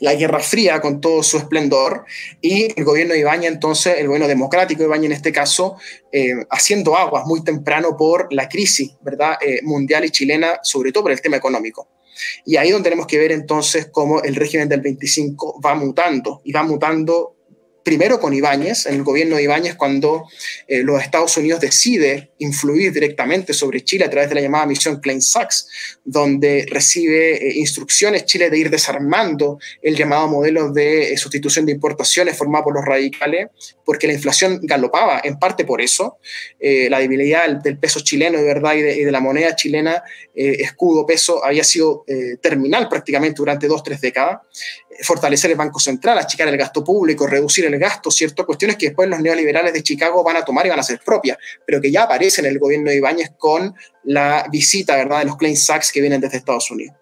la 0.00 0.14
Guerra 0.16 0.40
Fría 0.40 0.80
con 0.80 1.00
todo 1.00 1.22
su 1.22 1.36
esplendor 1.36 2.06
y 2.40 2.74
el 2.76 2.84
gobierno 2.84 3.14
de 3.14 3.20
Ibaña, 3.20 3.46
entonces, 3.46 3.98
el 3.98 4.08
gobierno 4.08 4.26
democrático 4.26 4.80
de 4.80 4.86
Ibaña 4.88 5.06
en 5.06 5.12
este 5.12 5.30
caso, 5.30 5.76
eh, 6.10 6.34
haciendo 6.50 6.96
aguas 6.96 7.24
muy 7.24 7.44
temprano 7.44 7.96
por 7.96 8.32
la 8.32 8.48
crisis, 8.48 8.96
¿verdad?, 9.00 9.36
mundial 9.62 10.04
y 10.06 10.10
chilena, 10.10 10.58
sobre 10.64 10.90
todo 10.90 11.04
por 11.04 11.12
el 11.12 11.20
tema 11.20 11.36
económico. 11.36 11.88
Y 12.44 12.56
ahí 12.56 12.72
donde 12.72 12.90
tenemos 12.90 13.06
que 13.06 13.18
ver 13.18 13.30
entonces 13.30 13.90
cómo 13.92 14.22
el 14.22 14.34
régimen 14.34 14.68
del 14.68 14.80
25 14.80 15.60
va 15.64 15.76
mutando 15.76 16.40
y 16.42 16.50
va 16.50 16.64
mutando 16.64 17.35
primero 17.86 18.18
con 18.18 18.34
Ibáñez, 18.34 18.86
en 18.86 18.96
el 18.96 19.04
gobierno 19.04 19.36
de 19.36 19.44
Ibáñez, 19.44 19.76
cuando 19.76 20.26
eh, 20.66 20.82
los 20.82 21.00
Estados 21.00 21.36
Unidos 21.36 21.60
decide 21.60 22.32
influir 22.38 22.92
directamente 22.92 23.52
sobre 23.52 23.84
Chile 23.84 24.04
a 24.04 24.10
través 24.10 24.28
de 24.28 24.34
la 24.34 24.40
llamada 24.40 24.66
misión 24.66 25.00
Klein-Sachs, 25.00 25.68
donde 26.04 26.66
recibe 26.68 27.36
eh, 27.36 27.52
instrucciones 27.54 28.24
Chile 28.24 28.50
de 28.50 28.58
ir 28.58 28.70
desarmando 28.70 29.60
el 29.82 29.94
llamado 29.94 30.26
modelo 30.26 30.72
de 30.72 31.12
eh, 31.12 31.16
sustitución 31.16 31.64
de 31.64 31.70
importaciones 31.70 32.36
formado 32.36 32.64
por 32.64 32.74
los 32.74 32.84
radicales, 32.84 33.50
porque 33.84 34.08
la 34.08 34.14
inflación 34.14 34.58
galopaba, 34.64 35.20
en 35.22 35.38
parte 35.38 35.64
por 35.64 35.80
eso, 35.80 36.18
la 36.58 36.98
debilidad 36.98 37.48
del 37.48 37.78
peso 37.78 38.00
chileno 38.00 38.38
de 38.38 38.44
verdad 38.44 38.74
y 38.74 38.82
de, 38.82 39.12
la 39.12 39.20
moneda 39.20 39.54
chilena, 39.54 40.02
escudo, 40.34 41.06
peso, 41.06 41.44
había 41.44 41.62
sido 41.62 42.04
terminal 42.42 42.88
prácticamente 42.88 43.36
durante 43.36 43.68
dos, 43.68 43.84
tres 43.84 44.00
décadas. 44.00 44.40
Fortalecer 45.02 45.52
el 45.52 45.56
Banco 45.56 45.78
Central, 45.78 46.18
achicar 46.18 46.48
el 46.48 46.56
gasto 46.56 46.82
público, 46.82 47.28
reducir 47.28 47.64
el 47.66 47.75
gasto, 47.78 48.10
¿cierto? 48.10 48.46
Cuestiones 48.46 48.76
que 48.76 48.86
después 48.86 49.08
los 49.08 49.20
neoliberales 49.20 49.72
de 49.72 49.82
Chicago 49.82 50.22
van 50.22 50.36
a 50.36 50.44
tomar 50.44 50.66
y 50.66 50.70
van 50.70 50.78
a 50.78 50.82
ser 50.82 51.00
propias, 51.04 51.38
pero 51.66 51.80
que 51.80 51.90
ya 51.90 52.04
aparecen 52.04 52.44
en 52.46 52.52
el 52.52 52.58
gobierno 52.58 52.90
de 52.90 52.96
Ibáñez 52.96 53.30
con 53.38 53.74
la 54.04 54.46
visita, 54.50 54.96
¿verdad?, 54.96 55.20
de 55.20 55.26
los 55.26 55.36
Klein 55.36 55.56
Sachs 55.56 55.92
que 55.92 56.00
vienen 56.00 56.20
desde 56.20 56.38
Estados 56.38 56.70
Unidos. 56.70 56.96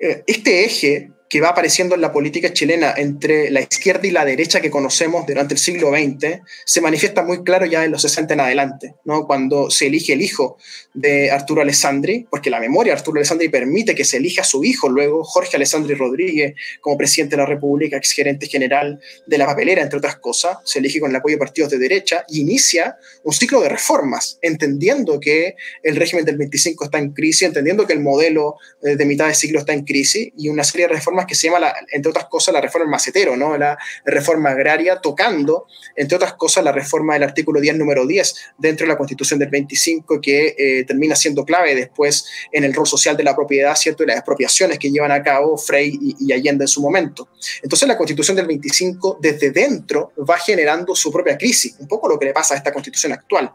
Eh, 0.00 0.22
este 0.26 0.64
eje 0.64 1.10
que 1.34 1.40
va 1.40 1.48
apareciendo 1.48 1.96
en 1.96 2.00
la 2.00 2.12
política 2.12 2.52
chilena 2.52 2.94
entre 2.96 3.50
la 3.50 3.60
izquierda 3.60 4.06
y 4.06 4.12
la 4.12 4.24
derecha 4.24 4.60
que 4.60 4.70
conocemos 4.70 5.26
durante 5.26 5.54
el 5.54 5.58
siglo 5.58 5.90
XX 5.90 6.42
se 6.64 6.80
manifiesta 6.80 7.24
muy 7.24 7.42
claro 7.42 7.66
ya 7.66 7.84
en 7.84 7.90
los 7.90 8.02
60 8.02 8.34
en 8.34 8.40
adelante, 8.40 8.94
¿no? 9.04 9.26
cuando 9.26 9.68
se 9.68 9.88
elige 9.88 10.12
el 10.12 10.22
hijo 10.22 10.58
de 10.92 11.32
Arturo 11.32 11.60
Alessandri, 11.60 12.28
porque 12.30 12.50
la 12.50 12.60
memoria 12.60 12.92
de 12.92 12.98
Arturo 13.00 13.18
Alessandri 13.18 13.48
permite 13.48 13.96
que 13.96 14.04
se 14.04 14.18
elija 14.18 14.42
a 14.42 14.44
su 14.44 14.62
hijo 14.62 14.88
luego, 14.88 15.24
Jorge 15.24 15.56
Alessandri 15.56 15.96
Rodríguez, 15.96 16.54
como 16.80 16.96
presidente 16.96 17.34
de 17.34 17.42
la 17.42 17.46
República, 17.46 17.96
ex 17.96 18.12
gerente 18.12 18.46
general 18.46 19.00
de 19.26 19.36
la 19.36 19.46
papelera, 19.46 19.82
entre 19.82 19.98
otras 19.98 20.18
cosas, 20.18 20.58
se 20.64 20.78
elige 20.78 21.00
con 21.00 21.10
el 21.10 21.16
apoyo 21.16 21.34
de 21.34 21.40
partidos 21.40 21.72
de 21.72 21.78
derecha 21.78 22.24
y 22.28 22.42
inicia 22.42 22.96
un 23.24 23.32
ciclo 23.32 23.60
de 23.60 23.70
reformas, 23.70 24.38
entendiendo 24.40 25.18
que 25.18 25.56
el 25.82 25.96
régimen 25.96 26.24
del 26.24 26.36
25 26.36 26.84
está 26.84 26.98
en 26.98 27.10
crisis, 27.10 27.42
entendiendo 27.42 27.88
que 27.88 27.92
el 27.92 28.00
modelo 28.00 28.54
eh, 28.84 28.94
de 28.94 29.04
mitad 29.04 29.26
de 29.26 29.34
siglo 29.34 29.58
está 29.58 29.72
en 29.72 29.82
crisis 29.82 30.28
y 30.38 30.48
una 30.48 30.62
serie 30.62 30.86
de 30.86 30.94
reformas 30.94 31.23
que 31.26 31.34
se 31.34 31.48
llama, 31.48 31.72
entre 31.90 32.10
otras 32.10 32.26
cosas, 32.26 32.54
la 32.54 32.60
reforma 32.60 32.90
macetero, 32.90 33.36
¿no? 33.36 33.56
la 33.56 33.78
reforma 34.04 34.50
agraria, 34.50 35.00
tocando, 35.00 35.66
entre 35.96 36.16
otras 36.16 36.34
cosas, 36.34 36.64
la 36.64 36.72
reforma 36.72 37.14
del 37.14 37.22
artículo 37.22 37.60
10, 37.60 37.76
número 37.76 38.06
10, 38.06 38.34
dentro 38.58 38.86
de 38.86 38.92
la 38.92 38.98
Constitución 38.98 39.38
del 39.38 39.48
25, 39.48 40.20
que 40.20 40.54
eh, 40.58 40.84
termina 40.84 41.16
siendo 41.16 41.44
clave 41.44 41.74
después 41.74 42.26
en 42.52 42.64
el 42.64 42.74
rol 42.74 42.86
social 42.86 43.16
de 43.16 43.24
la 43.24 43.34
propiedad, 43.34 43.74
¿cierto? 43.76 44.02
Y 44.02 44.06
las 44.06 44.16
expropiaciones 44.16 44.78
que 44.78 44.90
llevan 44.90 45.12
a 45.12 45.22
cabo 45.22 45.56
Frey 45.56 45.98
y, 46.00 46.16
y 46.20 46.32
Allende 46.32 46.64
en 46.64 46.68
su 46.68 46.80
momento. 46.80 47.28
Entonces, 47.62 47.86
la 47.88 47.96
Constitución 47.96 48.36
del 48.36 48.46
25, 48.46 49.18
desde 49.20 49.50
dentro, 49.50 50.12
va 50.28 50.38
generando 50.38 50.94
su 50.94 51.12
propia 51.12 51.36
crisis, 51.36 51.76
un 51.78 51.88
poco 51.88 52.08
lo 52.08 52.18
que 52.18 52.26
le 52.26 52.32
pasa 52.32 52.54
a 52.54 52.56
esta 52.56 52.72
Constitución 52.72 53.12
actual. 53.12 53.52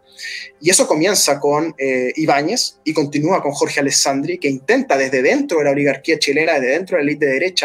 Y 0.62 0.70
eso 0.70 0.88
comienza 0.88 1.40
con 1.40 1.76
eh, 1.78 2.12
Ibáñez 2.16 2.80
y 2.84 2.94
continúa 2.94 3.42
con 3.42 3.52
Jorge 3.52 3.80
Alessandri, 3.80 4.38
que 4.38 4.50
intenta 4.50 4.98
desde 4.98 5.22
dentro 5.22 5.60
de 5.60 5.66
la 5.66 5.72
oligarquía 5.72 6.20
chilena, 6.20 6.54
desde 6.60 6.74
dentro 6.74 6.98
de 6.98 7.04
la 7.04 7.10
élite 7.10 7.26
de 7.26 7.34
derecha, 7.34 7.59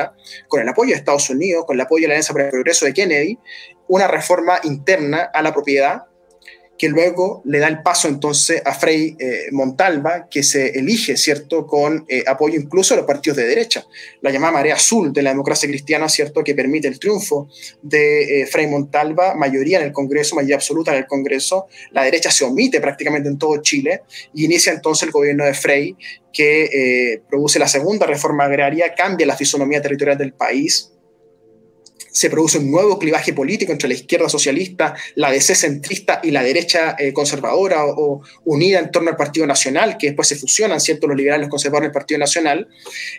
con 0.48 0.60
el 0.60 0.68
apoyo 0.68 0.90
de 0.90 0.96
Estados 0.96 1.28
Unidos, 1.30 1.64
con 1.66 1.76
el 1.76 1.80
apoyo 1.80 2.02
de 2.02 2.08
la 2.08 2.14
Alianza 2.14 2.32
para 2.32 2.46
el 2.46 2.50
Progreso 2.50 2.86
de 2.86 2.94
Kennedy, 2.94 3.38
una 3.88 4.08
reforma 4.08 4.60
interna 4.62 5.30
a 5.32 5.42
la 5.42 5.52
propiedad 5.52 6.04
que 6.78 6.88
luego 6.88 7.42
le 7.44 7.58
da 7.60 7.68
el 7.68 7.82
paso 7.82 8.08
entonces 8.08 8.60
a 8.64 8.74
Frei 8.74 9.16
eh, 9.18 9.46
Montalva, 9.52 10.28
que 10.28 10.42
se 10.42 10.78
elige, 10.78 11.16
¿cierto?, 11.16 11.66
con 11.66 12.04
eh, 12.08 12.24
apoyo 12.26 12.58
incluso 12.58 12.94
de 12.94 12.98
los 12.98 13.06
partidos 13.06 13.36
de 13.36 13.46
derecha. 13.46 13.86
La 14.22 14.30
llamada 14.30 14.54
marea 14.54 14.74
azul 14.74 15.12
de 15.12 15.22
la 15.22 15.30
democracia 15.30 15.68
cristiana, 15.68 16.08
¿cierto?, 16.08 16.42
que 16.42 16.54
permite 16.54 16.88
el 16.88 16.98
triunfo 16.98 17.48
de 17.82 18.42
eh, 18.42 18.46
Frei 18.46 18.66
Montalva, 18.66 19.34
mayoría 19.34 19.78
en 19.78 19.84
el 19.84 19.92
Congreso, 19.92 20.34
mayoría 20.34 20.56
absoluta 20.56 20.92
en 20.92 20.98
el 20.98 21.06
Congreso. 21.06 21.66
La 21.92 22.02
derecha 22.02 22.30
se 22.30 22.44
omite 22.44 22.80
prácticamente 22.80 23.28
en 23.28 23.38
todo 23.38 23.62
Chile 23.62 24.02
y 24.34 24.46
inicia 24.46 24.72
entonces 24.72 25.04
el 25.04 25.12
gobierno 25.12 25.44
de 25.44 25.54
Frei, 25.54 25.96
que 26.32 27.22
produce 27.30 27.60
la 27.60 27.68
segunda 27.68 28.06
reforma 28.06 28.44
agraria, 28.44 28.92
cambia 28.96 29.24
la 29.24 29.36
fisonomía 29.36 29.80
territorial 29.80 30.18
del 30.18 30.32
país, 30.32 30.93
se 32.14 32.30
produce 32.30 32.58
un 32.58 32.70
nuevo 32.70 32.96
clivaje 32.96 33.32
político 33.32 33.72
entre 33.72 33.88
la 33.88 33.94
izquierda 33.94 34.28
socialista, 34.28 34.94
la 35.16 35.32
DC 35.32 35.56
centrista 35.56 36.20
y 36.22 36.30
la 36.30 36.44
derecha 36.44 36.94
eh, 36.96 37.12
conservadora 37.12 37.84
o, 37.84 38.22
unida 38.44 38.78
en 38.78 38.92
torno 38.92 39.10
al 39.10 39.16
Partido 39.16 39.48
Nacional, 39.48 39.98
que 39.98 40.06
después 40.06 40.28
se 40.28 40.36
fusionan, 40.36 40.78
¿cierto? 40.80 41.08
Los 41.08 41.16
liberales 41.16 41.48
conservadores 41.48 41.88
del 41.88 41.92
Partido 41.92 42.18
Nacional. 42.18 42.68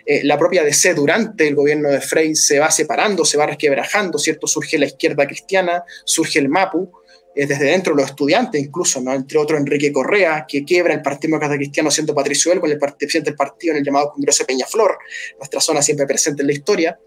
Eh, 0.06 0.22
la 0.24 0.38
propia 0.38 0.64
DC 0.64 0.94
durante 0.94 1.46
el 1.46 1.54
gobierno 1.54 1.90
de 1.90 2.00
Frey 2.00 2.34
se 2.34 2.58
va 2.58 2.70
separando, 2.70 3.26
se 3.26 3.36
va 3.36 3.44
resquebrajando, 3.44 4.18
¿cierto? 4.18 4.46
Surge 4.46 4.78
la 4.78 4.86
izquierda 4.86 5.26
cristiana, 5.26 5.84
surge 6.06 6.38
el 6.38 6.48
MAPU, 6.48 6.90
eh, 7.34 7.46
desde 7.46 7.66
dentro 7.66 7.94
los 7.94 8.06
estudiantes 8.06 8.58
incluso, 8.62 8.98
¿no? 9.02 9.12
entre 9.12 9.36
otros 9.38 9.60
Enrique 9.60 9.92
Correa, 9.92 10.46
que 10.48 10.64
quiebra 10.64 10.94
el 10.94 11.02
Partido 11.02 11.32
Demócrata 11.32 11.56
Cristiano 11.56 11.90
siendo 11.90 12.14
Patricio 12.14 12.50
El, 12.50 12.60
con 12.60 12.70
el 12.70 12.78
presidente 12.78 13.28
del 13.28 13.36
partido 13.36 13.72
en 13.74 13.80
el 13.80 13.84
llamado 13.84 14.12
Congreso 14.12 14.42
de 14.42 14.46
Peñaflor, 14.46 14.96
nuestra 15.36 15.60
zona 15.60 15.82
siempre 15.82 16.06
presente 16.06 16.40
en 16.40 16.46
la 16.46 16.54
historia. 16.54 16.98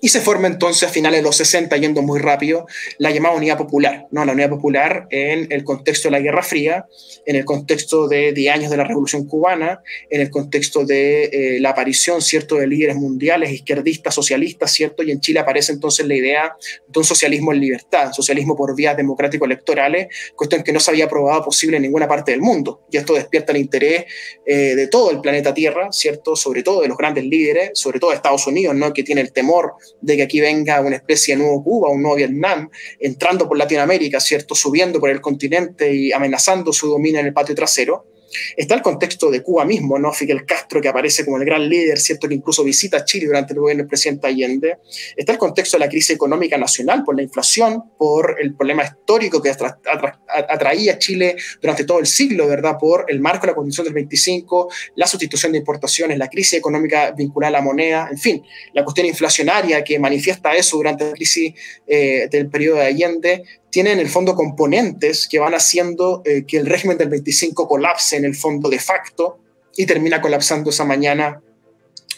Y 0.00 0.08
se 0.08 0.20
forma 0.20 0.48
entonces 0.48 0.88
a 0.88 0.92
finales 0.92 1.20
de 1.20 1.22
los 1.22 1.36
60, 1.36 1.76
yendo 1.76 2.00
muy 2.00 2.20
rápido, 2.20 2.66
la 2.98 3.10
llamada 3.10 3.34
Unidad 3.34 3.58
Popular, 3.58 4.06
¿no? 4.10 4.24
la 4.24 4.32
Unidad 4.32 4.48
Popular 4.48 5.06
en 5.10 5.46
el 5.50 5.62
contexto 5.62 6.08
de 6.08 6.12
la 6.12 6.20
Guerra 6.20 6.42
Fría, 6.42 6.86
en 7.26 7.36
el 7.36 7.44
contexto 7.44 8.08
de 8.08 8.32
10 8.32 8.54
años 8.54 8.70
de 8.70 8.78
la 8.78 8.84
Revolución 8.84 9.26
Cubana, 9.26 9.82
en 10.08 10.22
el 10.22 10.30
contexto 10.30 10.86
de 10.86 11.24
eh, 11.24 11.60
la 11.60 11.70
aparición 11.70 12.22
¿cierto? 12.22 12.56
de 12.56 12.66
líderes 12.66 12.96
mundiales, 12.96 13.52
izquierdistas, 13.52 14.14
socialistas, 14.14 14.72
¿cierto? 14.72 15.02
y 15.02 15.10
en 15.10 15.20
Chile 15.20 15.40
aparece 15.40 15.72
entonces 15.72 16.06
la 16.06 16.14
idea 16.14 16.56
de 16.88 16.98
un 16.98 17.04
socialismo 17.04 17.52
en 17.52 17.60
libertad, 17.60 18.12
socialismo 18.12 18.56
por 18.56 18.74
vías 18.74 18.96
democrático-electorales, 18.96 20.08
cuestión 20.34 20.62
que 20.62 20.72
no 20.72 20.80
se 20.80 20.90
había 20.90 21.08
probado 21.08 21.44
posible 21.44 21.76
en 21.76 21.82
ninguna 21.82 22.08
parte 22.08 22.32
del 22.32 22.40
mundo. 22.40 22.82
Y 22.90 22.96
esto 22.96 23.14
despierta 23.14 23.52
el 23.52 23.58
interés 23.58 24.06
eh, 24.46 24.74
de 24.74 24.86
todo 24.86 25.10
el 25.10 25.20
planeta 25.20 25.52
Tierra, 25.52 25.92
¿cierto? 25.92 26.36
sobre 26.36 26.62
todo 26.62 26.80
de 26.80 26.88
los 26.88 26.96
grandes 26.96 27.24
líderes, 27.24 27.72
sobre 27.74 28.00
todo 28.00 28.10
de 28.10 28.16
Estados 28.16 28.46
Unidos, 28.46 28.74
¿no? 28.74 28.92
que 28.94 29.02
tiene 29.02 29.20
el 29.20 29.32
temor 29.32 29.74
de 30.00 30.16
que 30.16 30.22
aquí 30.22 30.40
venga 30.40 30.80
una 30.80 30.96
especie 30.96 31.34
de 31.36 31.42
nuevo 31.42 31.62
Cuba, 31.62 31.88
un 31.88 32.02
nuevo 32.02 32.16
Vietnam, 32.16 32.70
entrando 32.98 33.48
por 33.48 33.58
Latinoamérica, 33.58 34.20
¿cierto? 34.20 34.54
Subiendo 34.54 35.00
por 35.00 35.10
el 35.10 35.20
continente 35.20 35.92
y 35.94 36.12
amenazando 36.12 36.72
su 36.72 36.88
dominio 36.88 37.20
en 37.20 37.26
el 37.26 37.32
patio 37.32 37.54
trasero. 37.54 38.06
Está 38.56 38.74
el 38.74 38.82
contexto 38.82 39.30
de 39.30 39.42
Cuba 39.42 39.64
mismo, 39.64 39.98
¿no? 39.98 40.12
Fidel 40.12 40.44
Castro, 40.44 40.80
que 40.80 40.88
aparece 40.88 41.24
como 41.24 41.38
el 41.38 41.44
gran 41.44 41.68
líder, 41.68 41.98
¿cierto? 41.98 42.28
Que 42.28 42.34
incluso 42.34 42.64
visita 42.64 43.04
Chile 43.04 43.26
durante 43.26 43.52
el 43.52 43.60
gobierno 43.60 43.82
del 43.82 43.88
presidente 43.88 44.26
Allende. 44.26 44.78
Está 45.16 45.32
el 45.32 45.38
contexto 45.38 45.76
de 45.76 45.84
la 45.84 45.88
crisis 45.88 46.10
económica 46.10 46.56
nacional 46.56 47.02
por 47.04 47.16
la 47.16 47.22
inflación, 47.22 47.82
por 47.98 48.36
el 48.40 48.54
problema 48.54 48.84
histórico 48.84 49.42
que 49.42 49.50
atraía 49.50 50.92
a 50.92 50.98
Chile 50.98 51.36
durante 51.60 51.84
todo 51.84 51.98
el 51.98 52.06
siglo, 52.06 52.46
¿verdad? 52.46 52.76
Por 52.78 53.06
el 53.08 53.20
marco 53.20 53.42
de 53.42 53.48
la 53.48 53.54
Constitución 53.54 53.84
del 53.86 53.94
25, 53.94 54.70
la 54.96 55.06
sustitución 55.06 55.52
de 55.52 55.58
importaciones, 55.58 56.18
la 56.18 56.28
crisis 56.28 56.54
económica 56.54 57.12
vinculada 57.12 57.48
a 57.48 57.60
la 57.60 57.64
moneda, 57.64 58.08
en 58.10 58.18
fin, 58.18 58.42
la 58.72 58.84
cuestión 58.84 59.06
inflacionaria 59.06 59.82
que 59.84 59.98
manifiesta 59.98 60.54
eso 60.54 60.76
durante 60.76 61.04
la 61.04 61.12
crisis 61.12 61.54
eh, 61.86 62.28
del 62.30 62.48
periodo 62.48 62.76
de 62.78 62.86
Allende, 62.86 63.44
tiene 63.70 63.92
en 63.92 63.98
el 64.00 64.08
fondo 64.08 64.34
componentes 64.34 65.28
que 65.28 65.38
van 65.38 65.54
haciendo 65.54 66.22
eh, 66.24 66.44
que 66.46 66.58
el 66.58 66.66
régimen 66.66 66.98
del 66.98 67.08
25 67.08 67.68
colapse 67.68 68.16
en 68.16 68.24
el 68.24 68.34
fondo 68.34 68.68
de 68.68 68.78
facto 68.78 69.38
y 69.76 69.86
termina 69.86 70.20
colapsando 70.20 70.70
esa 70.70 70.84
mañana 70.84 71.40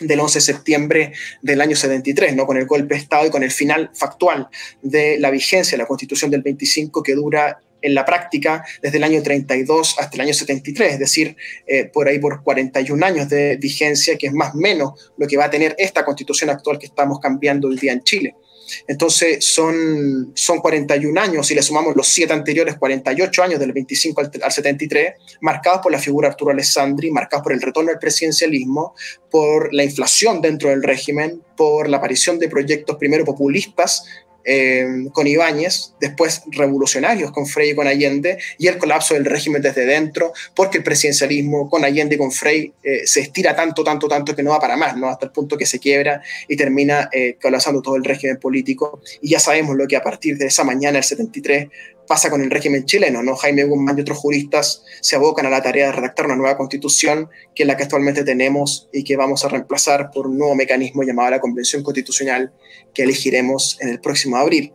del 0.01 0.21
11 0.21 0.39
de 0.39 0.41
septiembre 0.41 1.13
del 1.43 1.61
año 1.61 1.77
73, 1.77 2.35
¿no? 2.35 2.47
con 2.47 2.57
el 2.57 2.67
golpe 2.67 2.95
de 2.95 3.01
Estado 3.01 3.27
y 3.27 3.31
con 3.31 3.43
el 3.43 3.51
final 3.51 3.91
factual 3.95 4.49
de 4.81 5.19
la 5.19 5.31
vigencia 5.31 5.77
de 5.77 5.83
la 5.83 5.87
Constitución 5.87 6.31
del 6.31 6.43
25 6.43 7.03
que 7.03 7.15
dura 7.15 7.61
en 7.83 7.95
la 7.95 8.05
práctica 8.05 8.65
desde 8.81 8.99
el 8.99 9.05
año 9.05 9.23
32 9.23 9.97
hasta 9.99 10.15
el 10.15 10.21
año 10.23 10.35
73, 10.35 10.93
es 10.93 10.99
decir, 10.99 11.37
eh, 11.67 11.85
por 11.85 12.09
ahí 12.09 12.19
por 12.19 12.43
41 12.43 13.05
años 13.05 13.29
de 13.29 13.57
vigencia, 13.57 14.17
que 14.17 14.29
es 14.29 14.33
más 14.33 14.55
o 14.55 14.59
menos 14.59 15.13
lo 15.19 15.27
que 15.27 15.37
va 15.37 15.47
a 15.47 15.51
tener 15.51 15.75
esta 15.79 16.05
constitución 16.05 16.51
actual 16.51 16.79
que 16.79 16.87
estamos 16.87 17.19
cambiando 17.19 17.69
hoy 17.69 17.77
día 17.77 17.93
en 17.93 18.03
Chile. 18.03 18.37
Entonces 18.87 19.45
son, 19.45 20.33
son 20.35 20.61
41 20.61 21.21
años, 21.21 21.47
si 21.47 21.55
le 21.55 21.63
sumamos 21.63 21.95
los 21.97 22.09
siete 22.09 22.33
anteriores, 22.33 22.77
48 22.77 23.43
años 23.43 23.61
del 23.61 23.73
25 23.73 24.21
al, 24.43 24.53
73, 24.53 25.15
marcados 25.41 25.81
por 25.83 25.93
la 25.93 25.99
figura 25.99 26.29
Arturo 26.29 26.51
Alessandri, 26.51 27.11
marcados 27.11 27.45
por 27.45 27.53
el 27.53 27.61
retorno 27.61 27.91
del 27.91 27.99
presidencialismo, 27.99 28.95
por 29.31 29.73
la 29.73 29.85
inflación 29.85 30.41
dentro 30.41 30.71
del 30.71 30.83
régimen, 30.83 31.43
por 31.57 31.89
la 31.89 31.99
aparición 31.99 32.39
de 32.39 32.49
proyectos 32.49 32.97
primero 32.97 33.25
populistas 33.25 34.05
eh, 34.45 34.87
con 35.13 35.27
Ibáñez, 35.27 35.95
después 36.01 36.43
revolucionarios 36.51 37.31
con 37.33 37.47
Frey 37.47 37.71
y 37.71 37.75
con 37.75 37.87
Allende, 37.87 38.39
y 38.59 38.67
el 38.67 38.79
colapso 38.79 39.15
del 39.15 39.25
régimen 39.25 39.63
desde 39.63 39.87
dentro, 39.87 40.33
porque 40.55 40.79
el 40.79 40.85
presidencialismo 40.85 41.69
con 41.69 41.85
Allende 41.85 42.17
y 42.17 42.19
con 42.19 42.33
Frey 42.33 42.73
eh, 42.83 43.07
se 43.07 43.21
estira 43.21 43.55
tanto, 43.55 43.85
tanto, 43.85 44.09
tanto 44.09 44.35
que 44.35 44.43
no 44.43 44.51
va 44.51 44.61
para 44.61 44.77
más, 44.77 44.97
¿no? 44.97 45.09
hasta 45.09 45.27
el 45.27 45.33
punto 45.33 45.57
que 45.57 45.67
se 45.67 45.79
quiebra 45.79 46.23
y 46.49 46.57
termina 46.57 47.09
eh, 47.13 47.37
colapsando 47.41 47.83
todo 47.83 47.97
el 47.97 48.05
régimen 48.05 48.39
político. 48.39 49.01
Y 49.21 49.31
ya 49.31 49.41
sabemos 49.41 49.77
lo 49.77 49.87
que 49.87 49.97
a 49.97 50.03
partir 50.03 50.37
de 50.37 50.47
esa 50.47 50.65
mañana, 50.65 50.99
el 50.99 51.05
73, 51.05 51.69
pasa 52.07 52.31
con 52.31 52.43
el 52.43 52.51
régimen 52.51 52.85
chileno, 52.85 53.23
¿no? 53.23 53.37
Jaime 53.37 53.65
Guzmán 53.65 53.99
y 53.99 54.03
otros 54.03 54.19
juristas 54.19 54.85
se 55.01 55.17
abocan 55.17 55.47
a 55.47 55.51
la 55.51 55.63
tarea 55.63 55.87
de 55.87 55.93
redactar 55.93 56.27
una 56.27 56.37
nueva 56.37 56.57
constitución, 56.57 57.29
que 57.55 57.63
es 57.63 57.67
la 57.67 57.77
que 57.77 57.85
actualmente 57.85 58.25
tenemos 58.25 58.89
y 58.93 59.05
que 59.05 59.17
vamos 59.17 59.45
a 59.45 59.49
reemplazar 59.49 60.11
por 60.11 60.27
un 60.27 60.39
nuevo 60.39 60.55
mecanismo 60.55 61.03
llamado 61.03 61.31
la 61.31 61.41
Convención 61.41 61.83
Constitucional, 61.83 62.53
que 62.93 63.03
elegiremos 63.03 63.79
en 63.81 63.89
el 63.89 64.01
próximo 64.01 64.37
abril. 64.37 64.73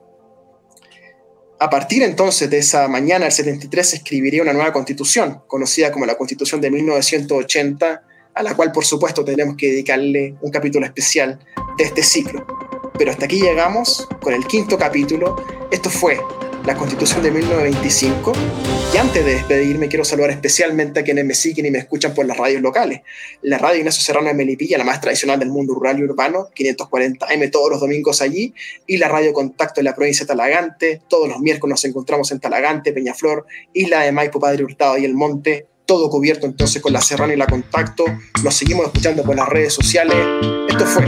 A 1.60 1.70
partir 1.72 2.04
entonces 2.04 2.50
de 2.52 2.60
esa 2.60 2.88
mañana, 2.88 3.26
el 3.26 3.32
73, 3.32 3.90
se 3.90 3.96
escribiría 3.98 4.44
una 4.44 4.54
nueva 4.54 4.72
constitución, 4.72 5.42
conocida 5.48 5.92
como 5.92 6.06
la 6.06 6.16
Constitución 6.16 6.62
de 6.62 6.70
1980, 6.70 8.04
a 8.36 8.44
la 8.44 8.56
cual 8.56 8.72
por 8.72 8.86
supuesto 8.86 9.26
tenemos 9.26 9.58
que 9.58 9.72
dedicarle 9.72 10.36
un 10.42 10.52
capítulo 10.52 10.86
especial 10.86 11.40
de 11.78 11.84
este 11.84 12.04
ciclo. 12.04 12.46
Pero 12.98 13.12
hasta 13.12 13.26
aquí 13.26 13.40
llegamos 13.40 14.08
con 14.22 14.34
el 14.34 14.46
quinto 14.46 14.78
capítulo. 14.78 15.36
Esto 15.72 15.90
fue 15.90 16.20
la 16.68 16.76
Constitución 16.76 17.24
de 17.24 17.32
1925. 17.32 18.34
Y 18.94 18.98
antes 18.98 19.24
de 19.24 19.36
despedirme, 19.36 19.88
quiero 19.88 20.04
saludar 20.04 20.32
especialmente 20.32 21.00
a 21.00 21.04
quienes 21.04 21.24
me 21.24 21.34
siguen 21.34 21.66
y 21.66 21.72
me 21.72 21.78
escuchan 21.78 22.14
por 22.14 22.26
las 22.26 22.36
radios 22.36 22.62
locales. 22.62 23.02
La 23.42 23.58
radio 23.58 23.80
Ignacio 23.80 24.04
Serrano 24.04 24.28
de 24.28 24.34
Melipilla, 24.34 24.78
la 24.78 24.84
más 24.84 25.00
tradicional 25.00 25.40
del 25.40 25.50
mundo 25.50 25.74
rural 25.74 25.98
y 25.98 26.04
urbano, 26.04 26.50
540M 26.54 27.52
todos 27.52 27.72
los 27.72 27.80
domingos 27.80 28.22
allí, 28.22 28.54
y 28.86 28.98
la 28.98 29.08
radio 29.08 29.32
Contacto 29.32 29.80
en 29.80 29.86
la 29.86 29.96
provincia 29.96 30.26
de 30.26 30.28
Talagante. 30.28 31.02
Todos 31.08 31.30
los 31.30 31.40
miércoles 31.40 31.72
nos 31.72 31.86
encontramos 31.86 32.32
en 32.34 32.42
Talagante, 32.42 32.92
Peñaflor, 32.92 33.46
Isla 33.72 34.02
de 34.02 34.12
Maipo, 34.12 34.42
Padre 34.42 34.66
Hurtado 34.66 34.98
y 34.98 35.06
El 35.06 35.14
Monte. 35.14 35.68
Todo 35.86 36.10
cubierto 36.10 36.46
entonces 36.48 36.82
con 36.82 36.92
la 36.92 37.00
Serrano 37.00 37.32
y 37.32 37.38
la 37.38 37.48
Contacto. 37.48 38.04
Nos 38.44 38.54
seguimos 38.54 38.88
escuchando 38.88 39.24
por 39.24 39.38
las 39.38 39.48
redes 39.48 39.74
sociales. 39.74 40.18
Esto 40.68 40.86
fue 40.86 41.06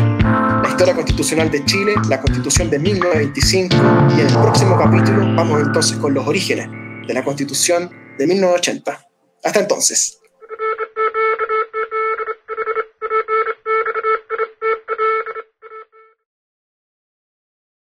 historia 0.79 0.95
constitucional 0.95 1.51
de 1.51 1.65
Chile, 1.65 1.93
la 2.07 2.21
constitución 2.21 2.69
de 2.69 2.79
1925 2.79 3.75
y 4.15 4.21
en 4.21 4.27
el 4.27 4.33
próximo 4.33 4.77
capítulo 4.77 5.25
vamos 5.35 5.59
entonces 5.59 5.97
con 5.97 6.13
los 6.13 6.25
orígenes 6.25 6.69
de 7.05 7.13
la 7.13 7.21
constitución 7.21 7.91
de 8.17 8.25
1980. 8.25 9.05
Hasta 9.43 9.59
entonces. 9.59 10.18